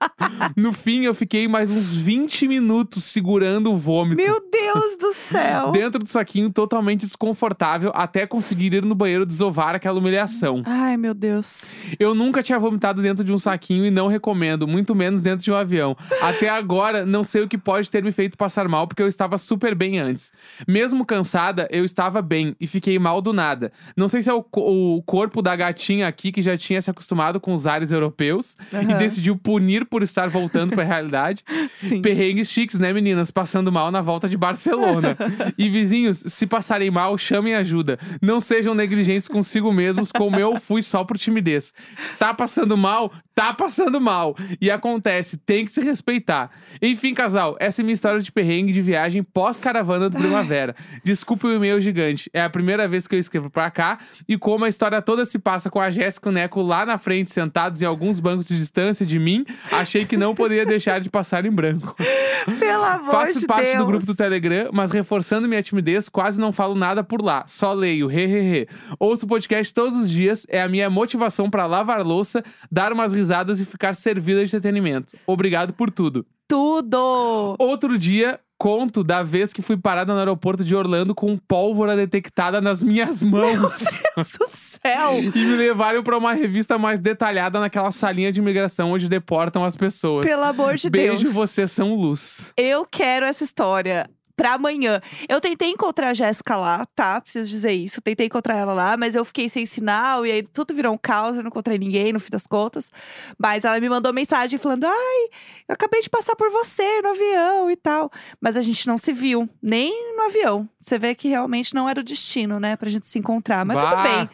No 0.55 0.71
fim, 0.71 1.03
eu 1.03 1.13
fiquei 1.13 1.49
mais 1.49 1.69
uns 1.69 1.91
20 1.91 2.47
minutos 2.47 3.03
segurando 3.03 3.73
o 3.73 3.75
vômito. 3.75 4.15
Meu 4.15 4.39
Deus 4.63 4.97
do 4.97 5.13
céu. 5.13 5.71
Dentro 5.71 5.99
do 6.03 6.09
saquinho, 6.09 6.49
totalmente 6.49 7.01
desconfortável, 7.01 7.91
até 7.93 8.25
conseguir 8.25 8.73
ir 8.73 8.85
no 8.85 8.95
banheiro 8.95 9.25
desovar 9.25 9.75
aquela 9.75 9.99
humilhação. 9.99 10.63
Ai, 10.65 10.97
meu 10.97 11.13
Deus. 11.13 11.73
Eu 11.99 12.13
nunca 12.13 12.41
tinha 12.41 12.59
vomitado 12.59 13.01
dentro 13.01 13.23
de 13.23 13.33
um 13.33 13.37
saquinho 13.37 13.85
e 13.85 13.91
não 13.91 14.07
recomendo, 14.07 14.67
muito 14.67 14.95
menos 14.95 15.21
dentro 15.21 15.43
de 15.43 15.51
um 15.51 15.55
avião. 15.55 15.95
Até 16.21 16.49
agora, 16.49 17.05
não 17.05 17.23
sei 17.23 17.43
o 17.43 17.47
que 17.47 17.57
pode 17.57 17.89
ter 17.89 18.03
me 18.03 18.11
feito 18.11 18.37
passar 18.37 18.67
mal, 18.67 18.87
porque 18.87 19.01
eu 19.01 19.07
estava 19.07 19.37
super 19.37 19.75
bem 19.75 19.99
antes. 19.99 20.31
Mesmo 20.67 21.05
cansada, 21.05 21.67
eu 21.71 21.83
estava 21.83 22.21
bem 22.21 22.55
e 22.59 22.67
fiquei 22.67 22.97
mal 22.97 23.21
do 23.21 23.33
nada. 23.33 23.71
Não 23.95 24.07
sei 24.07 24.21
se 24.21 24.29
é 24.29 24.33
o, 24.33 24.45
o 24.55 25.01
corpo 25.03 25.41
da 25.41 25.55
gatinha 25.55 26.07
aqui 26.07 26.31
que 26.31 26.41
já 26.41 26.57
tinha 26.57 26.81
se 26.81 26.89
acostumado 26.89 27.39
com 27.39 27.53
os 27.53 27.67
ares 27.67 27.91
europeus 27.91 28.57
e 28.71 28.75
Aham. 28.75 28.97
decidiu 28.97 29.35
punir 29.37 29.85
por 29.85 30.03
estar 30.03 30.29
voltando 30.29 30.73
para 30.73 30.83
a 30.83 30.85
realidade. 30.85 31.43
Sim. 31.73 32.01
Perrengues 32.01 32.49
chiques, 32.49 32.79
né, 32.79 32.93
meninas? 32.93 33.31
Passando 33.31 33.71
mal 33.71 33.91
na 33.91 34.01
volta 34.01 34.27
de 34.29 34.37
Barcelona. 34.53 35.17
e 35.57 35.69
vizinhos, 35.69 36.23
se 36.27 36.45
passarem 36.47 36.89
mal, 36.89 37.17
chamem 37.17 37.55
ajuda. 37.55 37.97
Não 38.21 38.39
sejam 38.39 38.73
negligentes 38.73 39.27
consigo 39.27 39.71
mesmos, 39.71 40.11
como 40.11 40.39
eu 40.39 40.59
fui 40.59 40.81
só 40.81 41.03
por 41.03 41.17
timidez. 41.17 41.73
Está 41.97 42.33
passando 42.33 42.77
mal? 42.77 43.11
Tá 43.35 43.51
passando 43.51 43.99
mal. 43.99 44.35
E 44.61 44.69
acontece, 44.69 45.37
tem 45.37 45.65
que 45.65 45.71
se 45.71 45.81
respeitar. 45.81 46.51
Enfim, 46.81 47.13
casal, 47.13 47.57
essa 47.59 47.81
é 47.81 47.83
minha 47.83 47.93
história 47.93 48.21
de 48.21 48.31
perrengue 48.31 48.71
de 48.71 48.81
viagem 48.81 49.23
pós-caravana 49.23 50.09
do 50.09 50.17
Primavera. 50.17 50.75
Desculpe 51.03 51.47
o 51.47 51.53
e-mail 51.53 51.81
gigante. 51.81 52.29
É 52.31 52.41
a 52.41 52.49
primeira 52.49 52.87
vez 52.87 53.07
que 53.07 53.15
eu 53.15 53.19
escrevo 53.19 53.49
pra 53.49 53.71
cá. 53.71 53.97
E 54.27 54.37
como 54.37 54.65
a 54.65 54.69
história 54.69 55.01
toda 55.01 55.25
se 55.25 55.39
passa 55.39 55.69
com 55.69 55.79
a 55.79 55.89
Jéssica 55.89 56.29
e 56.29 56.31
o 56.31 56.33
Neco 56.33 56.61
lá 56.61 56.85
na 56.85 56.97
frente, 56.97 57.31
sentados 57.31 57.81
em 57.81 57.85
alguns 57.85 58.19
bancos 58.19 58.47
de 58.47 58.57
distância 58.57 59.05
de 59.05 59.17
mim, 59.17 59.45
achei 59.71 60.05
que 60.05 60.15
não 60.15 60.35
poderia 60.35 60.65
deixar 60.65 60.99
de 60.99 61.09
passar 61.09 61.45
em 61.45 61.51
branco. 61.51 61.95
Pelo 62.59 62.83
amor 62.83 63.11
Faço 63.11 63.39
de 63.39 63.47
parte 63.47 63.65
Deus. 63.65 63.77
do 63.77 63.85
grupo 63.85 64.05
do 64.05 64.15
Telegram, 64.15 64.42
mas 64.71 64.91
reforçando 64.91 65.47
minha 65.47 65.63
timidez, 65.63 66.09
quase 66.09 66.39
não 66.39 66.51
falo 66.51 66.75
nada 66.75 67.03
por 67.03 67.21
lá. 67.21 67.43
Só 67.47 67.73
leio, 67.73 68.11
he, 68.11 68.25
he, 68.25 68.55
he. 68.61 68.67
Ouço 68.99 69.25
o 69.25 69.29
podcast 69.29 69.73
todos 69.73 69.95
os 69.95 70.09
dias, 70.09 70.45
é 70.49 70.61
a 70.61 70.67
minha 70.67 70.89
motivação 70.89 71.49
pra 71.49 71.65
lavar 71.65 72.05
louça, 72.05 72.43
dar 72.71 72.91
umas 72.91 73.13
risadas 73.13 73.59
e 73.59 73.65
ficar 73.65 73.93
servida 73.93 74.39
de 74.39 74.45
entretenimento. 74.45 75.13
Obrigado 75.25 75.73
por 75.73 75.89
tudo. 75.89 76.25
Tudo. 76.47 77.55
Outro 77.57 77.97
dia, 77.97 78.39
conto 78.57 79.03
da 79.03 79.23
vez 79.23 79.51
que 79.51 79.61
fui 79.61 79.75
parada 79.75 80.13
no 80.13 80.19
aeroporto 80.19 80.63
de 80.63 80.75
Orlando 80.75 81.13
com 81.13 81.37
pólvora 81.37 81.95
detectada 81.95 82.61
nas 82.61 82.81
minhas 82.81 83.21
mãos. 83.21 83.83
Deus 84.15 84.31
do 84.39 84.47
céu. 84.49 85.19
e 85.35 85.45
me 85.45 85.55
levaram 85.55 86.03
pra 86.03 86.17
uma 86.17 86.33
revista 86.33 86.77
mais 86.77 86.99
detalhada 86.99 87.59
naquela 87.59 87.91
salinha 87.91 88.31
de 88.31 88.39
imigração 88.39 88.91
onde 88.91 89.09
deportam 89.09 89.63
as 89.63 89.75
pessoas. 89.75 90.25
Pelo 90.25 90.43
amor 90.43 90.75
de 90.75 90.89
Beijo, 90.89 91.23
Deus. 91.23 91.33
vocês 91.33 91.71
são 91.71 91.95
luz. 91.95 92.53
Eu 92.55 92.85
quero 92.85 93.25
essa 93.25 93.43
história. 93.43 94.09
Pra 94.43 94.55
amanhã. 94.55 94.99
Eu 95.29 95.39
tentei 95.39 95.69
encontrar 95.69 96.09
a 96.09 96.13
Jéssica 96.13 96.57
lá, 96.57 96.85
tá? 96.93 97.21
Preciso 97.21 97.49
dizer 97.49 97.71
isso. 97.71 98.01
Tentei 98.01 98.25
encontrar 98.25 98.57
ela 98.57 98.73
lá, 98.73 98.97
mas 98.97 99.15
eu 99.15 99.23
fiquei 99.23 99.47
sem 99.47 99.65
sinal 99.65 100.25
e 100.25 100.31
aí 100.33 100.43
tudo 100.43 100.73
virou 100.73 100.93
um 100.93 100.97
caos. 100.97 101.37
Eu 101.37 101.43
não 101.43 101.47
encontrei 101.47 101.77
ninguém 101.77 102.11
no 102.11 102.19
fim 102.19 102.29
das 102.29 102.45
contas. 102.45 102.91
Mas 103.39 103.63
ela 103.63 103.79
me 103.79 103.87
mandou 103.87 104.11
mensagem 104.11 104.59
falando: 104.59 104.83
Ai, 104.83 105.29
eu 105.69 105.73
acabei 105.73 106.01
de 106.01 106.09
passar 106.09 106.35
por 106.35 106.51
você 106.51 107.01
no 107.01 107.11
avião 107.11 107.71
e 107.71 107.77
tal. 107.77 108.11
Mas 108.41 108.57
a 108.57 108.61
gente 108.61 108.85
não 108.85 108.97
se 108.97 109.13
viu, 109.13 109.47
nem 109.61 110.13
no 110.17 110.23
avião. 110.23 110.67
Você 110.77 110.99
vê 110.99 111.15
que 111.15 111.29
realmente 111.29 111.73
não 111.73 111.87
era 111.87 112.01
o 112.01 112.03
destino, 112.03 112.59
né? 112.59 112.75
Pra 112.75 112.89
gente 112.89 113.07
se 113.07 113.17
encontrar. 113.17 113.63
Mas 113.63 113.81
tudo 113.81 113.95
Bah. 113.95 114.03
bem. 114.03 114.29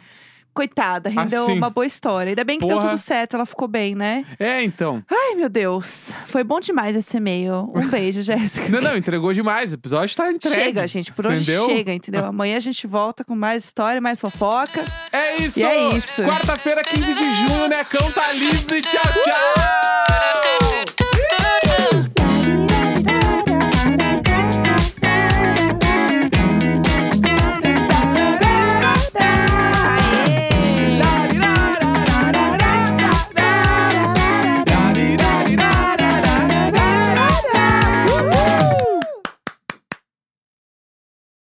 Coitada, 0.52 1.08
rendeu 1.08 1.44
Assim. 1.44 1.52
uma 1.56 1.70
boa 1.70 1.86
história. 1.86 2.30
Ainda 2.30 2.44
bem 2.44 2.58
que 2.58 2.66
deu 2.66 2.76
Porra. 2.76 2.90
tudo 2.90 2.98
certo, 2.98 3.34
ela 3.36 3.46
ficou 3.46 3.68
bem, 3.68 3.94
né? 3.94 4.24
É, 4.38 4.62
então. 4.62 5.02
Ai, 5.10 5.34
meu 5.36 5.48
Deus. 5.48 6.10
Foi 6.26 6.42
bom 6.44 6.60
demais 6.60 6.96
esse 6.96 7.16
e-mail. 7.16 7.70
Um 7.74 7.86
beijo, 7.88 8.22
Jéssica. 8.22 8.68
Não, 8.68 8.80
não, 8.80 8.96
entregou 8.96 9.32
demais. 9.32 9.70
O 9.72 9.74
episódio 9.74 10.14
tá 10.16 10.30
entregue. 10.30 10.54
Chega, 10.56 10.86
gente. 10.86 11.12
Por 11.12 11.26
hoje 11.26 11.42
Entendeu? 11.42 11.66
chega, 11.66 11.92
entendeu? 11.92 12.24
Amanhã 12.24 12.56
a 12.56 12.60
gente 12.60 12.86
volta 12.86 13.24
com 13.24 13.34
mais 13.34 13.64
história, 13.64 14.00
mais 14.00 14.20
fofoca. 14.20 14.84
É 15.12 15.36
isso! 15.36 15.60
E 15.60 15.62
é 15.64 15.88
isso. 15.90 16.22
Quarta-feira, 16.24 16.82
15 16.82 17.14
de 17.14 17.30
junho, 17.32 17.68
Necão 17.68 18.10
tá 18.12 18.32
livre. 18.32 18.80
Tchau, 18.82 19.00
tchau! 19.02 20.69